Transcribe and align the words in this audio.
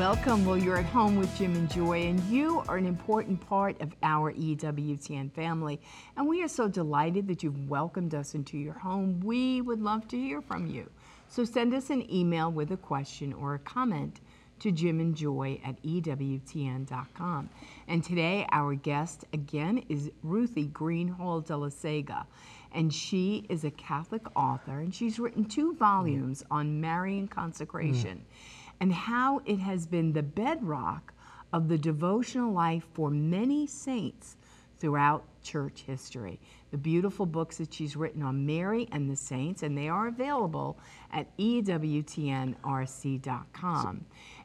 Welcome. 0.00 0.46
Well, 0.46 0.56
you're 0.56 0.78
at 0.78 0.86
home 0.86 1.16
with 1.16 1.36
Jim 1.36 1.54
and 1.54 1.70
Joy, 1.70 2.04
and 2.04 2.18
you 2.24 2.62
are 2.68 2.78
an 2.78 2.86
important 2.86 3.38
part 3.46 3.78
of 3.82 3.94
our 4.02 4.32
EWTN 4.32 5.30
family. 5.32 5.78
And 6.16 6.26
we 6.26 6.42
are 6.42 6.48
so 6.48 6.68
delighted 6.68 7.28
that 7.28 7.42
you've 7.42 7.68
welcomed 7.68 8.14
us 8.14 8.34
into 8.34 8.56
your 8.56 8.72
home. 8.72 9.20
We 9.20 9.60
would 9.60 9.82
love 9.82 10.08
to 10.08 10.16
hear 10.16 10.40
from 10.40 10.66
you. 10.66 10.88
So 11.28 11.44
send 11.44 11.74
us 11.74 11.90
an 11.90 12.10
email 12.10 12.50
with 12.50 12.70
a 12.70 12.78
question 12.78 13.34
or 13.34 13.52
a 13.52 13.58
comment 13.58 14.20
to 14.60 14.72
Jim 14.72 15.00
and 15.00 15.14
Joy 15.14 15.60
at 15.62 15.80
EWTN.com. 15.82 17.50
And 17.86 18.02
today, 18.02 18.46
our 18.52 18.74
guest 18.76 19.26
again 19.34 19.84
is 19.90 20.10
Ruthie 20.22 20.68
Greenhalgh 20.68 21.46
Dellasega. 21.46 22.24
And 22.72 22.90
she 22.90 23.44
is 23.50 23.64
a 23.64 23.70
Catholic 23.72 24.22
author, 24.34 24.78
and 24.78 24.94
she's 24.94 25.18
written 25.18 25.44
two 25.44 25.74
volumes 25.74 26.42
on 26.50 26.80
Marian 26.80 27.28
consecration 27.28 28.18
mm. 28.18 28.59
And 28.80 28.92
how 28.92 29.42
it 29.44 29.58
has 29.58 29.86
been 29.86 30.12
the 30.12 30.22
bedrock 30.22 31.12
of 31.52 31.68
the 31.68 31.78
devotional 31.78 32.52
life 32.52 32.84
for 32.94 33.10
many 33.10 33.66
saints 33.66 34.36
throughout 34.78 35.24
church 35.42 35.84
history. 35.86 36.40
The 36.70 36.78
beautiful 36.78 37.26
books 37.26 37.58
that 37.58 37.74
she's 37.74 37.96
written 37.96 38.22
on 38.22 38.46
Mary 38.46 38.88
and 38.92 39.10
the 39.10 39.16
saints, 39.16 39.62
and 39.62 39.76
they 39.76 39.88
are 39.88 40.06
available 40.08 40.78
at 41.12 41.36
EWTNRC.com. 41.36 42.56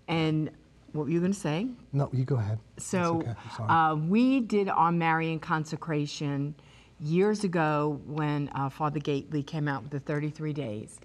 And 0.07 0.51
what 0.91 1.05
were 1.05 1.11
you 1.11 1.19
going 1.19 1.33
to 1.33 1.39
say? 1.39 1.67
No, 1.93 2.09
you 2.13 2.25
go 2.25 2.35
ahead. 2.35 2.59
So 2.77 3.17
okay. 3.17 3.33
Uh, 3.59 3.95
we 3.95 4.39
did 4.41 4.69
our 4.69 4.91
Marian 4.91 5.39
consecration 5.39 6.55
years 6.99 7.43
ago 7.43 7.99
when 8.05 8.49
uh, 8.55 8.69
Father 8.69 8.99
Gaitley 8.99 9.45
came 9.45 9.67
out 9.67 9.83
with 9.83 9.91
the 9.91 9.99
33 9.99 10.53
days. 10.53 10.99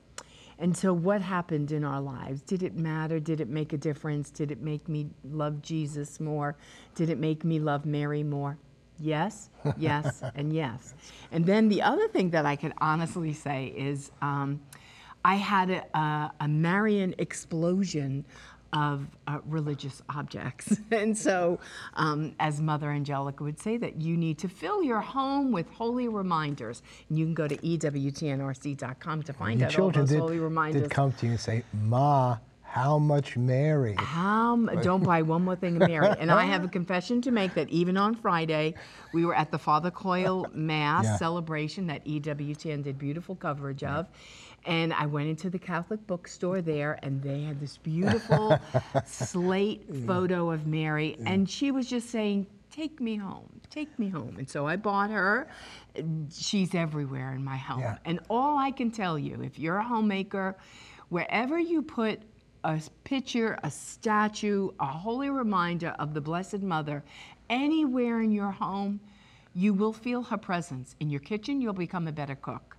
And 0.61 0.77
so, 0.77 0.92
what 0.92 1.22
happened 1.22 1.72
in 1.72 1.84
our 1.84 2.03
lives? 2.03 2.42
Did 2.42 2.62
it 2.62 2.77
matter? 2.77 3.19
Did 3.19 3.41
it 3.41 3.48
make 3.48 3.72
a 3.72 3.78
difference? 3.78 4.28
Did 4.28 4.50
it 4.50 4.61
make 4.61 4.89
me 4.89 5.08
love 5.25 5.62
Jesus 5.62 6.20
more? 6.20 6.55
Did 6.94 7.08
it 7.08 7.19
make 7.19 7.44
me 7.44 7.58
love 7.58 7.86
Mary 7.86 8.22
more? 8.22 8.58
Yes, 8.98 9.48
yes, 9.78 10.22
and 10.34 10.53
yes. 10.53 10.94
And 11.33 11.47
then 11.47 11.70
the 11.70 11.81
other 11.81 12.06
thing 12.08 12.28
that 12.31 12.44
I 12.44 12.56
can 12.56 12.75
honestly 12.78 13.33
say 13.33 13.72
is 13.75 14.12
um, 14.20 14.61
I 15.25 15.36
had 15.36 15.70
a, 15.70 15.98
a, 15.98 16.33
a 16.41 16.48
Marian 16.48 17.14
explosion 17.16 18.27
of 18.72 19.06
uh, 19.26 19.38
religious 19.46 20.02
objects. 20.14 20.76
and 20.90 21.16
so, 21.16 21.58
um, 21.94 22.34
as 22.38 22.60
Mother 22.60 22.90
Angelica 22.90 23.42
would 23.42 23.58
say, 23.58 23.76
that 23.78 24.00
you 24.00 24.16
need 24.16 24.38
to 24.38 24.48
fill 24.48 24.82
your 24.82 25.00
home 25.00 25.52
with 25.52 25.68
holy 25.70 26.08
reminders. 26.08 26.82
And 27.08 27.18
you 27.18 27.24
can 27.24 27.34
go 27.34 27.48
to 27.48 27.56
EWTNRC.com 27.56 29.22
to 29.24 29.32
find 29.32 29.62
out 29.62 29.78
all 29.78 29.91
those 29.91 30.10
did, 30.10 30.20
holy 30.20 30.38
reminders. 30.38 30.82
did 30.82 30.91
come 30.91 31.12
to 31.12 31.26
you 31.26 31.32
and 31.32 31.41
say, 31.41 31.64
Ma, 31.72 32.38
how 32.62 32.98
much 33.00 33.36
Mary? 33.36 33.96
How, 33.98 34.54
don't 34.82 35.02
buy 35.02 35.22
one 35.22 35.42
more 35.42 35.56
thing 35.56 35.82
of 35.82 35.88
Mary. 35.88 36.14
And 36.20 36.30
I 36.30 36.44
have 36.44 36.62
a 36.64 36.68
confession 36.78 37.20
to 37.22 37.32
make 37.32 37.54
that 37.54 37.68
even 37.68 37.96
on 37.96 38.14
Friday, 38.14 38.74
we 39.12 39.24
were 39.24 39.34
at 39.34 39.50
the 39.50 39.58
Father 39.58 39.91
Coyle 39.91 40.46
Mass 40.54 41.04
Yeah. 41.04 41.16
celebration 41.16 41.88
that 41.88 42.04
EWTN 42.06 42.84
did 42.84 42.96
beautiful 42.96 43.34
coverage 43.34 43.82
of. 43.82 44.06
And 44.66 44.92
I 44.92 45.06
went 45.06 45.28
into 45.28 45.48
the 45.48 45.58
Catholic 45.58 46.06
bookstore 46.06 46.61
there, 46.61 46.98
and 47.03 47.22
they 47.22 47.42
had 47.42 47.61
this 47.61 47.78
beautiful 47.78 48.58
slate 49.06 49.84
photo 50.06 50.50
of 50.50 50.66
Mary. 50.66 51.16
And 51.25 51.48
she 51.48 51.70
was 51.70 51.89
just 51.89 52.11
saying, 52.11 52.47
Take 52.70 53.00
me 53.00 53.16
home, 53.16 53.61
take 53.69 53.98
me 53.98 54.08
home. 54.08 54.36
And 54.38 54.48
so 54.48 54.66
I 54.66 54.77
bought 54.77 55.10
her. 55.10 55.48
She's 56.32 56.72
everywhere 56.72 57.32
in 57.32 57.43
my 57.43 57.56
home. 57.56 57.81
Yeah. 57.81 57.98
And 58.04 58.21
all 58.31 58.59
I 58.59 58.71
can 58.71 58.93
tell 58.93 59.19
you, 59.19 59.43
if 59.43 59.59
you're 59.59 59.78
a 59.78 59.84
homemaker, 59.84 60.56
wherever 61.09 61.59
you 61.59 61.82
put 61.82 62.21
a 62.62 62.81
picture, 63.03 63.59
a 63.65 63.71
statue, 63.71 64.71
a 64.78 64.87
holy 64.87 65.31
reminder 65.31 65.97
of 65.98 66.15
the 66.15 66.21
Blessed 66.21 66.60
Mother, 66.60 67.03
anywhere 67.48 68.21
in 68.21 68.31
your 68.31 68.53
home, 68.53 69.00
you 69.54 69.75
will 69.75 69.92
feel 69.92 70.22
her 70.22 70.38
presence. 70.38 70.94
In 71.00 71.10
your 71.10 71.21
kitchen, 71.21 71.60
you'll 71.60 71.72
become 71.72 72.06
a 72.06 72.12
better 72.12 72.37
cook. 72.37 72.77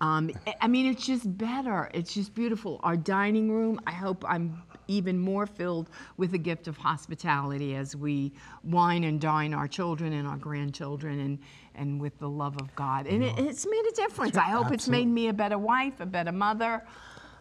Um, 0.00 0.30
I- 0.60 0.68
mean, 0.68 0.86
it's 0.86 1.06
just 1.06 1.38
better. 1.38 1.90
It's 1.94 2.12
just 2.14 2.34
beautiful. 2.34 2.80
Our 2.82 2.96
dining 2.96 3.50
room, 3.50 3.80
I 3.86 3.92
hope 3.92 4.24
I'm 4.28 4.62
even 4.88 5.18
more 5.18 5.46
filled 5.46 5.88
with 6.16 6.32
the 6.32 6.38
gift 6.38 6.68
of 6.68 6.76
hospitality 6.76 7.74
as 7.74 7.96
we 7.96 8.32
wine 8.62 9.04
and 9.04 9.20
dine 9.20 9.54
our 9.54 9.68
children 9.68 10.12
and 10.12 10.28
our 10.28 10.36
grandchildren 10.36 11.20
and, 11.20 11.38
and 11.74 12.00
with 12.00 12.18
the 12.18 12.28
love 12.28 12.56
of 12.60 12.74
God. 12.74 13.06
And 13.06 13.22
it, 13.22 13.38
it's 13.38 13.66
made 13.66 13.84
a 13.90 13.94
difference. 13.94 14.36
I 14.36 14.50
hope 14.50 14.72
it's 14.72 14.88
made 14.88 15.08
me 15.08 15.28
a 15.28 15.32
better 15.32 15.58
wife, 15.58 16.00
a 16.00 16.06
better 16.06 16.32
mother. 16.32 16.82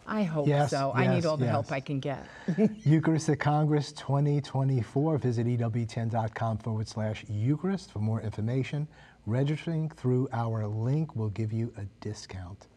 I 0.05 0.23
hope 0.23 0.47
Yes, 0.47 0.71
so. 0.71 0.91
I 0.93 1.07
need 1.07 1.25
all 1.25 1.37
the 1.37 1.47
help. 1.47 1.71
I 1.71 1.79
can 1.79 1.99
get. 1.99 2.25
Eucharistic 2.83 3.39
Congress 3.39 3.91
2024. 3.93 5.17
Visit 5.17 5.47
EWTN.com 5.47 6.57
forward 6.57 6.87
slash 6.87 7.23
Eucharist 7.29 7.91
for 7.91 7.99
more 7.99 8.21
information. 8.21 8.87
Registering 9.25 9.89
through 9.89 10.27
our 10.33 10.67
link 10.67 11.15
will 11.15 11.29
give 11.29 11.53
you 11.53 11.73
a 11.77 11.85
discount. 12.01 12.67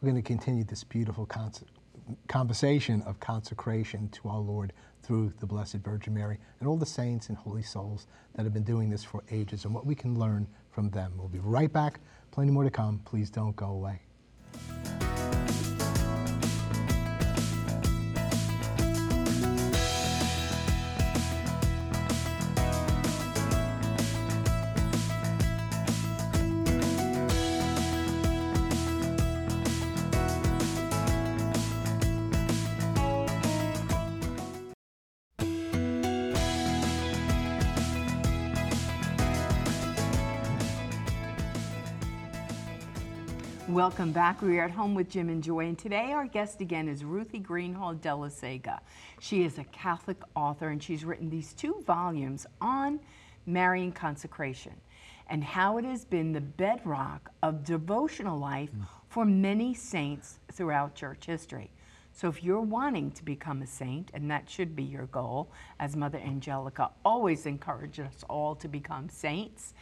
We're 0.00 0.10
going 0.10 0.22
to 0.22 0.26
continue 0.26 0.64
this 0.64 0.84
beautiful 0.84 1.28
conversation 2.28 3.02
of 3.02 3.20
consecration 3.20 4.08
to 4.08 4.28
our 4.28 4.38
Lord 4.38 4.72
through 5.02 5.34
the 5.38 5.46
Blessed 5.46 5.76
Virgin 5.76 6.14
Mary 6.14 6.38
and 6.60 6.68
all 6.68 6.78
the 6.78 6.86
saints 6.86 7.28
and 7.28 7.36
holy 7.36 7.62
souls 7.62 8.06
that 8.34 8.44
have 8.44 8.54
been 8.54 8.64
doing 8.64 8.88
this 8.88 9.04
for 9.04 9.22
ages 9.30 9.66
and 9.66 9.74
what 9.74 9.84
we 9.84 9.94
can 9.94 10.18
learn 10.18 10.46
from 10.70 10.88
them. 10.90 11.12
We'll 11.18 11.28
be 11.28 11.40
right 11.40 11.70
back. 11.70 12.00
Plenty 12.30 12.52
more 12.52 12.64
to 12.64 12.70
come. 12.70 13.00
Please 13.04 13.28
don't 13.28 13.54
go 13.54 13.66
away. 13.66 14.00
Welcome 43.82 44.12
back. 44.12 44.40
We 44.40 44.60
are 44.60 44.66
at 44.66 44.70
home 44.70 44.94
with 44.94 45.10
Jim 45.10 45.28
and 45.28 45.42
Joy, 45.42 45.66
and 45.66 45.76
today 45.76 46.12
our 46.12 46.28
guest 46.28 46.60
again 46.60 46.86
is 46.86 47.02
Ruthie 47.02 47.40
Greenhalgh 47.40 47.98
Dellasega. 47.98 48.78
She 49.18 49.42
is 49.42 49.58
a 49.58 49.64
Catholic 49.64 50.18
author, 50.36 50.68
and 50.68 50.80
she's 50.80 51.04
written 51.04 51.28
these 51.28 51.52
two 51.52 51.82
volumes 51.84 52.46
on 52.60 53.00
Marian 53.44 53.90
consecration 53.90 54.74
and 55.28 55.42
how 55.42 55.78
it 55.78 55.84
has 55.84 56.04
been 56.04 56.30
the 56.30 56.40
bedrock 56.40 57.32
of 57.42 57.64
devotional 57.64 58.38
life 58.38 58.70
mm. 58.70 58.86
for 59.08 59.24
many 59.24 59.74
saints 59.74 60.38
throughout 60.52 60.94
church 60.94 61.26
history. 61.26 61.72
So 62.12 62.28
if 62.28 62.44
you're 62.44 62.60
wanting 62.60 63.10
to 63.10 63.24
become 63.24 63.62
a 63.62 63.66
saint, 63.66 64.12
and 64.14 64.30
that 64.30 64.48
should 64.48 64.76
be 64.76 64.84
your 64.84 65.06
goal, 65.06 65.50
as 65.80 65.96
Mother 65.96 66.18
Angelica 66.18 66.90
always 67.04 67.46
encourages 67.46 68.06
us 68.06 68.24
all 68.30 68.54
to 68.54 68.68
become 68.68 69.08
saints, 69.08 69.74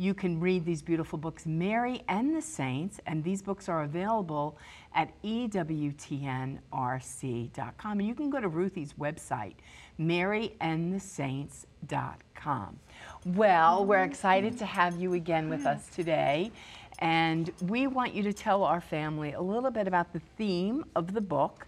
you 0.00 0.14
can 0.14 0.40
read 0.40 0.64
these 0.64 0.80
beautiful 0.80 1.18
books, 1.18 1.44
Mary 1.44 2.00
and 2.08 2.34
the 2.34 2.40
Saints, 2.40 3.00
and 3.04 3.22
these 3.22 3.42
books 3.42 3.68
are 3.68 3.82
available 3.82 4.56
at 4.94 5.10
EWTNRC.com. 5.22 7.98
And 7.98 8.08
you 8.08 8.14
can 8.14 8.30
go 8.30 8.40
to 8.40 8.48
Ruthie's 8.48 8.94
website, 8.94 9.56
maryandthesaints.com. 10.00 12.78
Well, 13.26 13.84
we're 13.84 14.04
excited 14.04 14.56
to 14.56 14.64
have 14.64 14.98
you 14.98 15.12
again 15.12 15.50
with 15.50 15.66
us 15.66 15.90
today, 15.94 16.50
and 17.00 17.52
we 17.66 17.86
want 17.86 18.14
you 18.14 18.22
to 18.22 18.32
tell 18.32 18.64
our 18.64 18.80
family 18.80 19.34
a 19.34 19.42
little 19.42 19.70
bit 19.70 19.86
about 19.86 20.14
the 20.14 20.22
theme 20.38 20.82
of 20.96 21.12
the 21.12 21.20
book. 21.20 21.66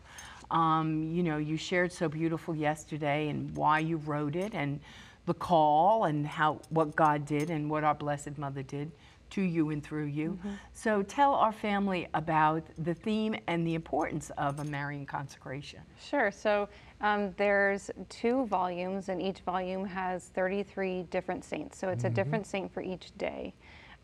Um, 0.51 1.13
you 1.13 1.23
know, 1.23 1.37
you 1.37 1.59
shared 1.59 1.93
so 1.93 2.09
beautiful 2.09 2.55
yesterday 2.55 3.29
and 3.29 3.55
why 3.55 3.81
you 3.81 3.99
wrote 3.99 4.37
it 4.37 4.55
and 4.55 4.81
the 5.27 5.35
call 5.35 6.05
and 6.05 6.27
how 6.27 6.61
what 6.71 6.97
God 6.97 7.25
did 7.25 7.51
and 7.51 7.71
what 7.71 7.85
our 7.85 7.95
Blessed 7.95 8.39
Mother 8.39 8.63
did 8.63 8.91
to 9.31 9.41
you 9.41 9.71
and 9.71 9.83
through 9.83 10.05
you. 10.05 10.39
So 10.75 11.03
tell 11.03 11.35
our 11.35 11.53
family 11.53 12.07
about 12.13 12.65
the 12.77 12.93
theme 12.93 13.35
and 13.47 13.67
the 13.67 13.75
importance 13.75 14.31
of 14.37 14.61
a 14.61 14.65
Marian 14.65 15.07
consecration. 15.07 15.81
Sure. 15.99 16.31
So 16.31 16.69
um, 17.01 17.33
there's 17.39 17.91
two 18.11 18.45
volumes, 18.47 19.09
and 19.09 19.23
each 19.23 19.41
volume 19.41 19.87
has 19.87 20.27
33 20.35 21.05
different 21.05 21.45
saints. 21.45 21.79
So 21.79 21.89
it's 21.89 22.05
a 22.05 22.11
different 22.11 22.47
saint 22.47 22.73
for 22.75 22.83
each 22.83 23.17
day. 23.17 23.55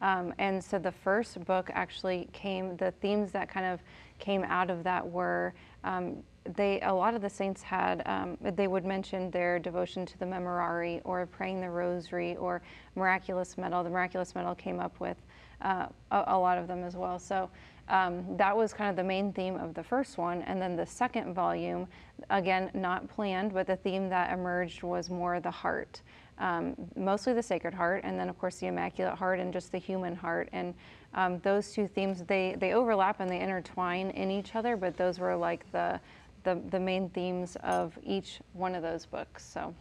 Um, 0.01 0.33
and 0.39 0.63
so 0.63 0.79
the 0.79 0.93
first 0.93 1.45
book 1.45 1.71
actually 1.75 2.29
came. 2.33 2.77
The 2.77 2.93
themes 3.03 3.31
that 3.33 3.51
kind 3.51 3.67
of 3.67 3.81
came 4.19 4.45
out 4.45 4.71
of 4.71 4.83
that 4.85 5.07
were 5.07 5.53
um, 5.85 6.23
they. 6.45 6.81
A 6.81 6.93
lot 6.93 7.15
of 7.15 7.23
the 7.23 7.31
saints 7.31 7.63
had. 7.63 8.03
Um, 8.07 8.37
they 8.41 8.67
would 8.67 8.85
mention 8.85 9.31
their 9.31 9.59
devotion 9.59 10.07
to 10.07 10.19
the 10.19 10.25
Memorare 10.25 11.01
or 11.05 11.27
praying 11.27 11.61
the 11.61 11.71
Rosary 11.71 12.37
or 12.37 12.63
miraculous 12.95 13.59
medal. 13.59 13.85
The 13.85 13.91
miraculous 13.91 14.35
medal 14.35 14.55
came 14.55 14.81
up 14.81 14.99
with 15.01 15.17
uh, 15.63 15.87
a, 16.11 16.25
a 16.29 16.39
lot 16.39 16.59
of 16.59 16.69
them 16.69 16.85
as 16.85 16.97
well. 16.97 17.19
So 17.19 17.51
um, 17.89 18.37
that 18.37 18.57
was 18.57 18.73
kind 18.73 18.91
of 18.91 18.97
the 18.97 19.05
main 19.05 19.33
theme 19.33 19.57
of 19.57 19.75
the 19.75 19.83
first 19.83 20.19
one. 20.19 20.43
And 20.43 20.61
then 20.61 20.77
the 20.77 20.87
second 20.87 21.35
volume, 21.35 21.87
again, 22.31 22.71
not 22.75 23.09
planned, 23.09 23.55
but 23.55 23.67
the 23.67 23.77
theme 23.77 24.09
that 24.11 24.33
emerged 24.33 24.83
was 24.83 25.09
more 25.11 25.41
the 25.41 25.51
heart. 25.51 26.03
Um, 26.39 26.77
mostly 26.95 27.33
the 27.33 27.43
Sacred 27.43 27.75
Heart, 27.75 28.03
and 28.05 28.19
then 28.19 28.29
of 28.29 28.39
course 28.39 28.59
the 28.59 28.69
Immaculate 28.69 29.15
Heart 29.15 29.41
and 29.41 29.53
just 29.53 29.73
the 29.73 29.79
human 29.79 30.15
heart. 30.15 30.49
And 30.53 30.73
um, 31.15 31.41
those 31.41 31.73
two 31.73 31.89
themes 31.89 32.23
they 32.29 32.55
they 32.61 32.75
overlap 32.75 33.19
and 33.19 33.29
they 33.29 33.41
intertwine 33.41 34.11
in 34.11 34.31
each 34.31 34.55
other, 34.55 34.77
but 34.77 34.97
those 34.97 35.19
were 35.19 35.35
like 35.35 35.71
the 35.73 35.99
the, 36.49 36.61
the 36.71 36.81
main 36.81 37.11
themes 37.11 37.57
of 37.63 37.99
each 38.03 38.41
one 38.55 38.75
of 38.75 38.83
those 38.83 39.05
books. 39.05 39.45
So. 39.45 39.75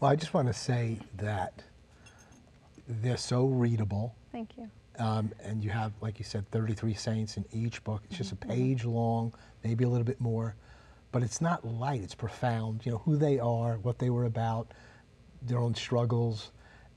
Well, 0.00 0.10
I 0.10 0.16
just 0.16 0.34
want 0.34 0.48
to 0.48 0.54
say 0.54 0.98
that 1.16 1.62
they're 2.86 3.16
so 3.16 3.46
readable. 3.46 4.14
Thank 4.32 4.56
you. 4.58 4.68
Um, 4.98 5.32
and 5.42 5.64
you 5.64 5.70
have, 5.70 5.92
like 6.00 6.18
you 6.18 6.24
said, 6.24 6.50
33 6.50 6.94
saints 6.94 7.36
in 7.36 7.44
each 7.52 7.82
book. 7.84 8.02
It's 8.08 8.18
just 8.18 8.32
a 8.32 8.36
mm-hmm. 8.36 8.50
page 8.50 8.84
long, 8.84 9.34
maybe 9.64 9.84
a 9.84 9.88
little 9.88 10.04
bit 10.04 10.20
more, 10.20 10.54
but 11.12 11.22
it's 11.22 11.40
not 11.40 11.66
light. 11.66 12.02
It's 12.02 12.14
profound. 12.14 12.84
You 12.84 12.92
know 12.92 12.98
who 12.98 13.16
they 13.16 13.38
are, 13.38 13.78
what 13.78 13.98
they 13.98 14.10
were 14.10 14.24
about, 14.24 14.72
their 15.42 15.58
own 15.58 15.74
struggles, 15.74 16.50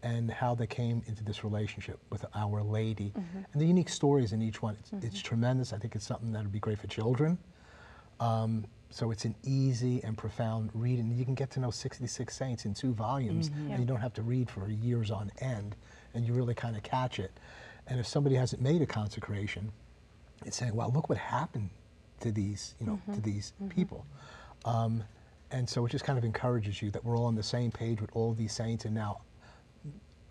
and 0.03 0.31
how 0.31 0.55
they 0.55 0.67
came 0.67 1.01
into 1.07 1.23
this 1.23 1.43
relationship 1.43 1.99
with 2.09 2.25
Our 2.33 2.61
Lady, 2.63 3.11
mm-hmm. 3.17 3.39
and 3.51 3.61
the 3.61 3.65
unique 3.65 3.89
stories 3.89 4.31
in 4.31 4.41
each 4.41 4.61
one. 4.61 4.77
It's, 4.79 4.91
it's 4.91 5.17
mm-hmm. 5.17 5.27
tremendous. 5.27 5.73
I 5.73 5.77
think 5.77 5.95
it's 5.95 6.07
something 6.07 6.31
that 6.33 6.43
would 6.43 6.53
be 6.53 6.59
great 6.59 6.79
for 6.79 6.87
children. 6.87 7.37
Um, 8.19 8.65
so 8.91 9.11
it's 9.11 9.23
an 9.25 9.35
easy 9.43 10.03
and 10.03 10.17
profound 10.17 10.71
read, 10.73 10.99
and 10.99 11.15
you 11.17 11.23
can 11.23 11.35
get 11.35 11.51
to 11.51 11.59
know 11.59 11.69
66 11.71 12.35
saints 12.35 12.65
in 12.65 12.73
two 12.73 12.91
volumes, 12.93 13.49
and 13.49 13.79
you 13.79 13.85
don't 13.85 13.99
have 14.01 14.13
to 14.15 14.23
read 14.23 14.49
for 14.49 14.67
years 14.69 15.11
on 15.11 15.31
end, 15.39 15.75
and 16.13 16.25
you 16.25 16.33
really 16.33 16.55
kind 16.55 16.75
of 16.75 16.81
catch 16.83 17.19
it. 17.19 17.31
And 17.87 17.99
if 17.99 18.07
somebody 18.07 18.35
hasn't 18.35 18.61
made 18.61 18.81
a 18.81 18.85
consecration, 18.87 19.71
it's 20.45 20.57
saying, 20.57 20.75
"Wow, 20.75 20.89
look 20.93 21.07
what 21.09 21.17
happened 21.19 21.69
to 22.21 22.31
these, 22.31 22.73
you 22.79 22.85
know, 22.87 22.99
to 23.13 23.21
these 23.21 23.53
people." 23.69 24.05
Um, 24.65 25.03
and 25.51 25.67
so 25.69 25.85
it 25.85 25.89
just 25.89 26.03
kind 26.05 26.17
of 26.17 26.25
encourages 26.25 26.81
you 26.81 26.91
that 26.91 27.03
we're 27.05 27.17
all 27.17 27.25
on 27.25 27.35
the 27.35 27.43
same 27.43 27.71
page 27.71 28.01
with 28.01 28.09
all 28.15 28.33
these 28.33 28.53
saints, 28.53 28.85
and 28.85 28.93
now 28.95 29.21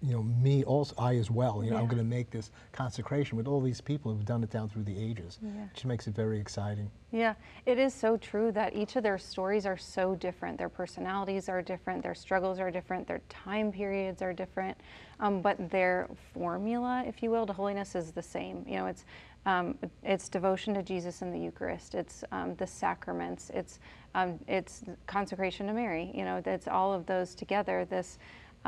you 0.00 0.12
know, 0.12 0.22
me 0.22 0.62
also, 0.62 0.94
I 0.96 1.16
as 1.16 1.30
well, 1.30 1.64
you 1.64 1.70
know, 1.70 1.76
I'm 1.76 1.86
going 1.86 1.98
to 1.98 2.04
make 2.04 2.30
this 2.30 2.50
consecration 2.70 3.36
with 3.36 3.48
all 3.48 3.60
these 3.60 3.80
people 3.80 4.12
who've 4.12 4.24
done 4.24 4.44
it 4.44 4.50
down 4.50 4.68
through 4.68 4.84
the 4.84 4.96
ages. 4.96 5.38
Yeah. 5.42 5.50
Which 5.72 5.84
makes 5.84 6.06
it 6.06 6.14
very 6.14 6.38
exciting. 6.38 6.90
Yeah, 7.10 7.34
it 7.66 7.78
is 7.78 7.94
so 7.94 8.16
true 8.16 8.52
that 8.52 8.76
each 8.76 8.94
of 8.94 9.02
their 9.02 9.18
stories 9.18 9.66
are 9.66 9.76
so 9.76 10.14
different. 10.14 10.58
Their 10.58 10.68
personalities 10.68 11.48
are 11.48 11.62
different, 11.62 12.02
their 12.02 12.14
struggles 12.14 12.60
are 12.60 12.70
different, 12.70 13.08
their 13.08 13.22
time 13.28 13.72
periods 13.72 14.22
are 14.22 14.32
different, 14.32 14.76
um, 15.18 15.40
but 15.40 15.70
their 15.70 16.08
formula, 16.32 17.02
if 17.06 17.22
you 17.22 17.30
will, 17.30 17.46
to 17.46 17.52
holiness 17.52 17.94
is 17.94 18.12
the 18.12 18.22
same. 18.22 18.64
You 18.68 18.76
know, 18.76 18.86
it's 18.86 19.04
um, 19.46 19.78
it's 20.02 20.28
devotion 20.28 20.74
to 20.74 20.82
Jesus 20.82 21.22
in 21.22 21.32
the 21.32 21.38
Eucharist. 21.38 21.94
It's 21.94 22.22
um, 22.32 22.54
the 22.56 22.66
sacraments. 22.66 23.50
It's 23.54 23.78
um, 24.14 24.38
it's 24.46 24.82
consecration 25.06 25.66
to 25.68 25.72
Mary. 25.72 26.10
You 26.14 26.24
know, 26.24 26.42
it's 26.44 26.68
all 26.68 26.92
of 26.92 27.06
those 27.06 27.34
together. 27.34 27.86
This 27.88 28.18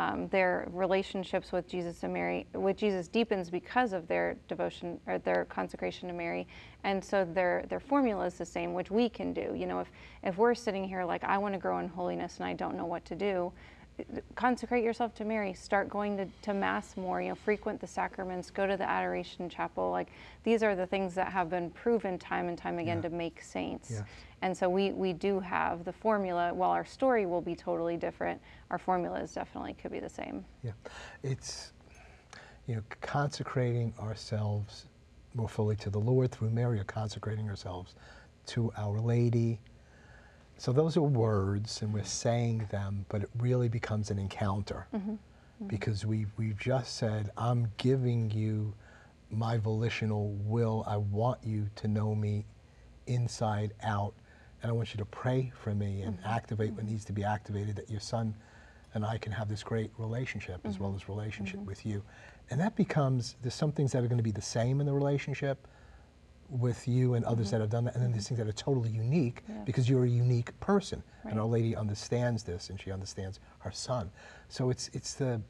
um, 0.00 0.28
their 0.28 0.66
relationships 0.72 1.52
with 1.52 1.68
Jesus 1.68 2.04
and 2.04 2.14
Mary, 2.14 2.46
with 2.54 2.78
Jesus 2.78 3.06
deepens 3.06 3.50
because 3.50 3.92
of 3.92 4.08
their 4.08 4.34
devotion 4.48 4.98
or 5.06 5.18
their 5.18 5.44
consecration 5.44 6.08
to 6.08 6.14
Mary, 6.14 6.48
and 6.84 7.04
so 7.04 7.26
their 7.26 7.66
their 7.68 7.80
formula 7.80 8.24
is 8.24 8.34
the 8.34 8.46
same, 8.46 8.72
which 8.72 8.90
we 8.90 9.10
can 9.10 9.34
do. 9.34 9.54
You 9.54 9.66
know, 9.66 9.80
if 9.80 9.90
if 10.22 10.38
we're 10.38 10.54
sitting 10.54 10.84
here 10.84 11.04
like 11.04 11.22
I 11.22 11.36
want 11.36 11.52
to 11.52 11.60
grow 11.60 11.80
in 11.80 11.88
holiness 11.88 12.38
and 12.38 12.46
I 12.46 12.54
don't 12.54 12.78
know 12.78 12.86
what 12.86 13.04
to 13.06 13.14
do, 13.14 13.52
consecrate 14.34 14.84
yourself 14.84 15.14
to 15.16 15.24
Mary. 15.24 15.52
Start 15.54 15.88
going 15.88 16.16
to, 16.16 16.26
to 16.42 16.54
Mass 16.54 16.96
more. 16.96 17.20
You 17.22 17.30
know, 17.30 17.34
frequent 17.34 17.80
the 17.80 17.86
sacraments. 17.86 18.50
Go 18.50 18.66
to 18.66 18.76
the 18.76 18.88
Adoration 18.88 19.48
Chapel. 19.48 19.90
Like 19.90 20.08
these 20.44 20.62
are 20.62 20.74
the 20.74 20.86
things 20.86 21.14
that 21.14 21.32
have 21.32 21.50
been 21.50 21.70
proven 21.70 22.18
time 22.18 22.48
and 22.48 22.56
time 22.58 22.78
again 22.78 22.98
Yeah. 22.98 23.08
to 23.08 23.10
make 23.10 23.42
saints. 23.42 23.90
Yes. 23.90 24.02
And 24.42 24.56
so 24.56 24.68
we, 24.70 24.92
we 24.92 25.12
do 25.12 25.38
have 25.40 25.84
the 25.84 25.92
formula. 25.92 26.52
While 26.54 26.70
our 26.70 26.84
story 26.84 27.26
will 27.26 27.42
be 27.42 27.54
totally 27.54 27.96
different, 27.96 28.40
our 28.70 28.78
formulas 28.78 29.32
definitely 29.34 29.74
could 29.74 29.92
be 29.92 30.00
the 30.00 30.08
same. 30.08 30.44
Yeah, 30.64 30.72
it's 31.22 31.72
you 32.66 32.76
know 32.76 32.82
consecrating 33.00 33.92
ourselves 34.00 34.86
more 35.34 35.48
fully 35.48 35.76
to 35.76 35.90
the 35.90 35.98
Lord 35.98 36.30
through 36.32 36.50
Mary, 36.50 36.80
or 36.80 36.84
consecrating 36.84 37.48
ourselves 37.48 37.94
to 38.46 38.72
Our 38.76 38.98
Lady. 38.98 39.60
So 40.60 40.72
those 40.72 40.94
are 40.98 41.02
words, 41.02 41.80
and 41.80 41.90
we're 41.90 42.04
saying 42.04 42.68
them, 42.70 43.06
but 43.08 43.22
it 43.22 43.30
really 43.38 43.70
becomes 43.70 44.10
an 44.10 44.18
encounter. 44.18 44.86
Mm-hmm. 44.94 45.12
Mm-hmm. 45.12 45.66
Because 45.68 46.04
we 46.04 46.26
we've 46.36 46.58
just 46.58 46.98
said, 46.98 47.30
"I'm 47.38 47.72
giving 47.78 48.30
you 48.30 48.74
my 49.30 49.56
volitional 49.56 50.32
will. 50.44 50.84
I 50.86 50.98
want 50.98 51.38
you 51.42 51.70
to 51.76 51.88
know 51.88 52.14
me 52.14 52.44
inside 53.06 53.72
out, 53.82 54.12
and 54.62 54.68
I 54.68 54.74
want 54.74 54.92
you 54.92 54.98
to 54.98 55.06
pray 55.06 55.50
for 55.64 55.74
me 55.74 56.02
and 56.02 56.18
mm-hmm. 56.18 56.28
activate 56.28 56.74
what 56.74 56.84
needs 56.84 57.06
to 57.06 57.14
be 57.14 57.24
activated. 57.24 57.74
That 57.76 57.88
your 57.88 58.00
son 58.00 58.34
and 58.92 59.02
I 59.02 59.16
can 59.16 59.32
have 59.32 59.48
this 59.48 59.62
great 59.62 59.90
relationship 59.96 60.60
as 60.64 60.78
well 60.78 60.94
as 60.94 61.08
relationship 61.08 61.60
with 61.60 61.86
you, 61.86 62.02
and 62.50 62.60
that 62.60 62.76
becomes 62.76 63.36
there's 63.40 63.54
some 63.54 63.72
things 63.72 63.92
that 63.92 64.04
are 64.04 64.08
going 64.08 64.18
to 64.18 64.22
be 64.22 64.30
the 64.30 64.42
same 64.42 64.80
in 64.80 64.86
the 64.86 64.92
relationship 64.92 65.66
with 66.50 66.86
you 66.88 67.14
and 67.14 67.24
others 67.24 67.46
mm-hmm. 67.46 67.56
that 67.56 67.60
have 67.62 67.70
done 67.70 67.84
that, 67.84 67.94
and 67.94 68.02
then 68.02 68.12
there's 68.12 68.28
things 68.28 68.38
that 68.38 68.48
are 68.48 68.52
totally 68.52 68.90
unique 68.90 69.42
Yeah. 69.48 69.56
because 69.64 69.88
you're 69.88 70.04
a 70.04 70.08
unique 70.08 70.58
person, 70.60 71.02
and 71.24 71.38
Our 71.38 71.46
Lady 71.46 71.76
understands 71.76 72.42
this, 72.42 72.70
and 72.70 72.80
she 72.80 72.90
understands 72.90 73.40
her 73.60 73.70
son. 73.70 74.10
So 74.48 74.70
it's 74.70 74.90
it's 74.92 75.14
the 75.14 75.40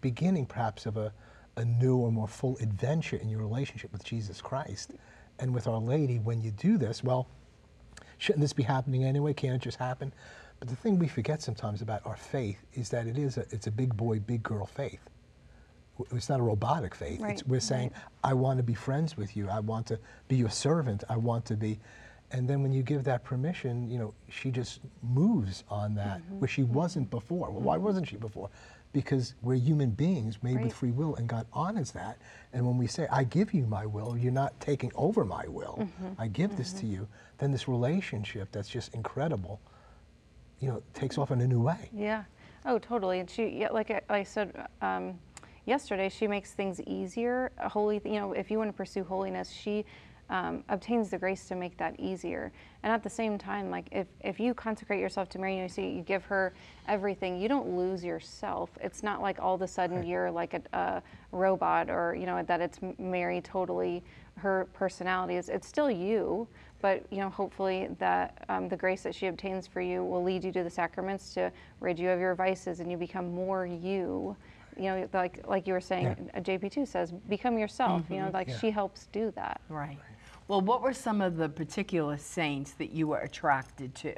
beginning, 0.00 0.46
perhaps, 0.46 0.86
of 0.86 0.96
a 0.96 1.12
a 1.56 1.64
new 1.64 1.96
or 1.96 2.12
more 2.12 2.28
full 2.28 2.56
adventure 2.60 3.16
in 3.16 3.28
your 3.28 3.40
relationship 3.40 3.92
with 3.92 4.04
Jesus 4.04 4.40
Christ, 4.40 4.92
and 5.38 5.52
with 5.52 5.66
Our 5.66 5.80
Lady. 5.80 6.18
When 6.18 6.40
you 6.40 6.50
do 6.52 6.78
this, 6.78 7.02
well, 7.02 7.28
shouldn't 8.18 8.42
this 8.42 8.52
be 8.52 8.62
happening 8.62 9.04
anyway? 9.04 9.32
Can't 9.34 9.56
it 9.56 9.62
just 9.62 9.78
happen? 9.78 10.12
But 10.60 10.68
the 10.68 10.76
thing 10.76 10.98
we 10.98 11.08
forget 11.08 11.40
sometimes 11.42 11.82
about 11.82 12.02
our 12.04 12.16
faith 12.16 12.64
is 12.74 12.88
that 12.90 13.06
it 13.06 13.16
is 13.18 13.38
a 13.38 13.46
it's 13.50 13.66
a 13.66 13.70
big 13.72 13.96
boy, 13.96 14.18
big 14.20 14.42
girl 14.42 14.66
faith. 14.66 15.08
It's 16.12 16.28
not 16.28 16.40
a 16.40 16.42
robotic 16.42 16.94
faith. 16.94 17.14
It's, 17.14 17.22
Right, 17.22 17.42
we're 17.46 17.60
saying, 17.60 17.90
right. 17.92 18.30
I 18.30 18.34
want 18.34 18.58
to 18.58 18.62
be 18.62 18.74
friends 18.74 19.16
with 19.16 19.36
you. 19.36 19.48
I 19.48 19.60
want 19.60 19.86
to 19.86 19.98
be 20.28 20.36
your 20.36 20.50
servant. 20.50 21.04
I 21.08 21.16
want 21.16 21.44
to 21.46 21.56
be. 21.56 21.78
And 22.30 22.46
then 22.48 22.62
when 22.62 22.72
you 22.72 22.82
give 22.82 23.04
that 23.04 23.24
permission, 23.24 23.90
you 23.90 23.98
know, 23.98 24.12
she 24.28 24.50
just 24.50 24.80
moves 25.02 25.64
on 25.70 25.94
that 25.94 26.18
Mm-hmm, 26.20 26.40
where 26.40 26.48
she 26.48 26.62
wasn't 26.62 27.10
before. 27.10 27.50
Well, 27.50 27.62
why 27.62 27.76
wasn't 27.78 28.06
she 28.08 28.16
before? 28.16 28.50
Because 28.92 29.34
we're 29.42 29.56
human 29.56 29.90
beings 29.90 30.38
made 30.42 30.62
with 30.62 30.72
free 30.72 30.90
will, 30.90 31.14
and 31.16 31.28
God 31.28 31.46
honors 31.52 31.90
that. 31.92 32.18
And 32.52 32.66
when 32.66 32.76
we 32.78 32.86
say, 32.86 33.06
I 33.10 33.24
give 33.24 33.52
you 33.54 33.66
my 33.66 33.86
will, 33.86 34.16
you're 34.16 34.32
not 34.32 34.58
taking 34.60 34.92
over 34.94 35.24
my 35.24 35.46
will. 35.46 35.78
Mm-hmm, 35.80 36.20
I 36.20 36.26
give 36.28 36.56
this 36.56 36.72
to 36.74 36.86
you, 36.86 37.06
then 37.38 37.50
this 37.50 37.68
relationship 37.68 38.48
that's 38.52 38.68
just 38.68 38.94
incredible, 38.94 39.60
you 40.60 40.68
know, 40.68 40.82
takes 40.94 41.18
off 41.18 41.30
in 41.30 41.40
a 41.40 41.46
new 41.46 41.60
way. 41.60 41.90
Yeah. 41.92 42.24
Oh, 42.64 42.78
totally. 42.78 43.20
And 43.20 43.30
she, 43.30 43.48
yeah, 43.48 43.68
like 43.70 43.90
I, 43.90 44.00
I 44.08 44.22
said 44.22 44.66
um, 44.82 45.18
yesterday, 45.68 46.08
she 46.08 46.26
makes 46.26 46.52
things 46.52 46.80
easier. 46.82 47.52
Holy, 47.58 48.00
you 48.04 48.12
know, 48.12 48.32
if 48.32 48.50
you 48.50 48.58
want 48.58 48.70
to 48.70 48.76
pursue 48.76 49.04
holiness, 49.04 49.50
she 49.50 49.84
um, 50.30 50.62
obtains 50.68 51.10
the 51.10 51.18
grace 51.18 51.46
to 51.48 51.54
make 51.54 51.76
that 51.78 51.98
easier. 51.98 52.52
And 52.82 52.92
at 52.92 53.02
the 53.02 53.10
same 53.10 53.38
time, 53.38 53.70
like 53.70 53.88
if, 53.90 54.06
if 54.20 54.38
you 54.38 54.54
consecrate 54.54 55.00
yourself 55.00 55.28
to 55.30 55.38
Mary, 55.38 55.58
you 55.58 55.68
see, 55.68 55.90
you 55.90 56.02
give 56.02 56.24
her 56.26 56.52
everything. 56.86 57.40
You 57.40 57.48
don't 57.48 57.76
lose 57.76 58.04
yourself. 58.04 58.70
It's 58.80 59.02
not 59.02 59.22
like 59.22 59.38
all 59.40 59.54
of 59.54 59.62
a 59.62 59.68
sudden 59.68 60.06
you're 60.06 60.30
like 60.30 60.54
a, 60.54 60.62
a 60.76 61.02
robot, 61.32 61.90
or 61.90 62.14
you 62.14 62.26
know 62.26 62.42
that 62.42 62.60
it's 62.60 62.78
Mary 62.98 63.40
totally 63.40 64.02
her 64.36 64.68
personality 64.72 65.34
is. 65.34 65.48
It's 65.48 65.66
still 65.66 65.90
you, 65.90 66.46
but 66.80 67.04
you 67.10 67.18
know 67.18 67.30
hopefully 67.30 67.88
that 67.98 68.44
um, 68.48 68.68
the 68.68 68.76
grace 68.76 69.02
that 69.02 69.14
she 69.14 69.26
obtains 69.26 69.66
for 69.66 69.80
you 69.80 70.04
will 70.04 70.22
lead 70.22 70.44
you 70.44 70.52
to 70.52 70.62
the 70.62 70.70
sacraments 70.70 71.34
to 71.34 71.50
rid 71.80 71.98
you 71.98 72.10
of 72.10 72.20
your 72.20 72.34
vices, 72.34 72.80
and 72.80 72.90
you 72.90 72.96
become 72.96 73.34
more 73.34 73.66
you. 73.66 74.36
You 74.78 74.84
know, 74.84 75.08
like 75.12 75.44
like 75.46 75.66
you 75.66 75.72
were 75.72 75.80
saying, 75.80 76.30
uh, 76.34 76.40
JP2 76.40 76.86
says, 76.86 77.12
become 77.28 77.58
yourself. 77.58 78.02
You 78.10 78.20
know, 78.22 78.30
like 78.32 78.48
Yeah. 78.48 78.58
she 78.58 78.70
helps 78.70 79.06
do 79.06 79.32
that. 79.32 79.60
Right. 79.68 79.98
Well, 80.46 80.60
what 80.62 80.80
were 80.82 80.94
some 80.94 81.20
of 81.20 81.36
the 81.36 81.48
particular 81.48 82.16
saints 82.16 82.72
that 82.72 82.90
you 82.90 83.08
were 83.08 83.18
attracted 83.18 83.94
to? 83.96 84.14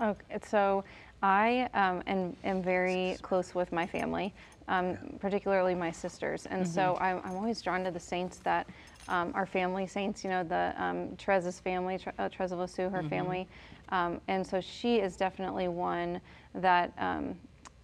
Okay, 0.00 0.38
so 0.46 0.84
I 1.22 1.68
um, 1.74 2.02
am, 2.06 2.36
am 2.44 2.62
very 2.62 3.16
close 3.22 3.54
with 3.54 3.72
my 3.72 3.86
family, 3.86 4.32
um, 4.68 4.96
particularly 5.18 5.74
my 5.74 5.90
sisters, 5.90 6.46
and 6.46 6.66
so 6.66 6.96
I'm, 7.00 7.20
I'm 7.24 7.36
always 7.36 7.60
drawn 7.62 7.82
to 7.84 7.90
the 7.90 8.00
saints 8.00 8.38
that 8.44 8.68
um, 9.08 9.32
are 9.34 9.46
family 9.46 9.86
saints. 9.88 10.22
You 10.22 10.30
know, 10.30 10.44
the 10.44 10.72
um, 10.76 11.16
Teresa's 11.16 11.58
family, 11.58 11.98
Tre- 11.98 12.12
uh, 12.18 12.28
Teresa 12.28 12.54
Lisieux, 12.54 12.88
her 12.88 13.02
family, 13.02 13.48
um, 13.88 14.20
and 14.28 14.46
so 14.46 14.60
she 14.60 14.96
is 15.00 15.16
definitely 15.16 15.68
one 15.68 16.20
that. 16.54 16.92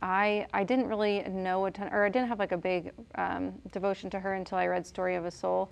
I, 0.00 0.46
I 0.52 0.64
didn't 0.64 0.86
really 0.86 1.22
know 1.28 1.66
a 1.66 1.70
ton, 1.70 1.88
or 1.92 2.04
I 2.04 2.08
didn't 2.08 2.28
have 2.28 2.38
like 2.38 2.52
a 2.52 2.56
big 2.56 2.92
um, 3.16 3.52
devotion 3.72 4.10
to 4.10 4.20
her 4.20 4.34
until 4.34 4.58
I 4.58 4.66
read 4.66 4.86
Story 4.86 5.16
of 5.16 5.24
a 5.24 5.30
Soul, 5.30 5.70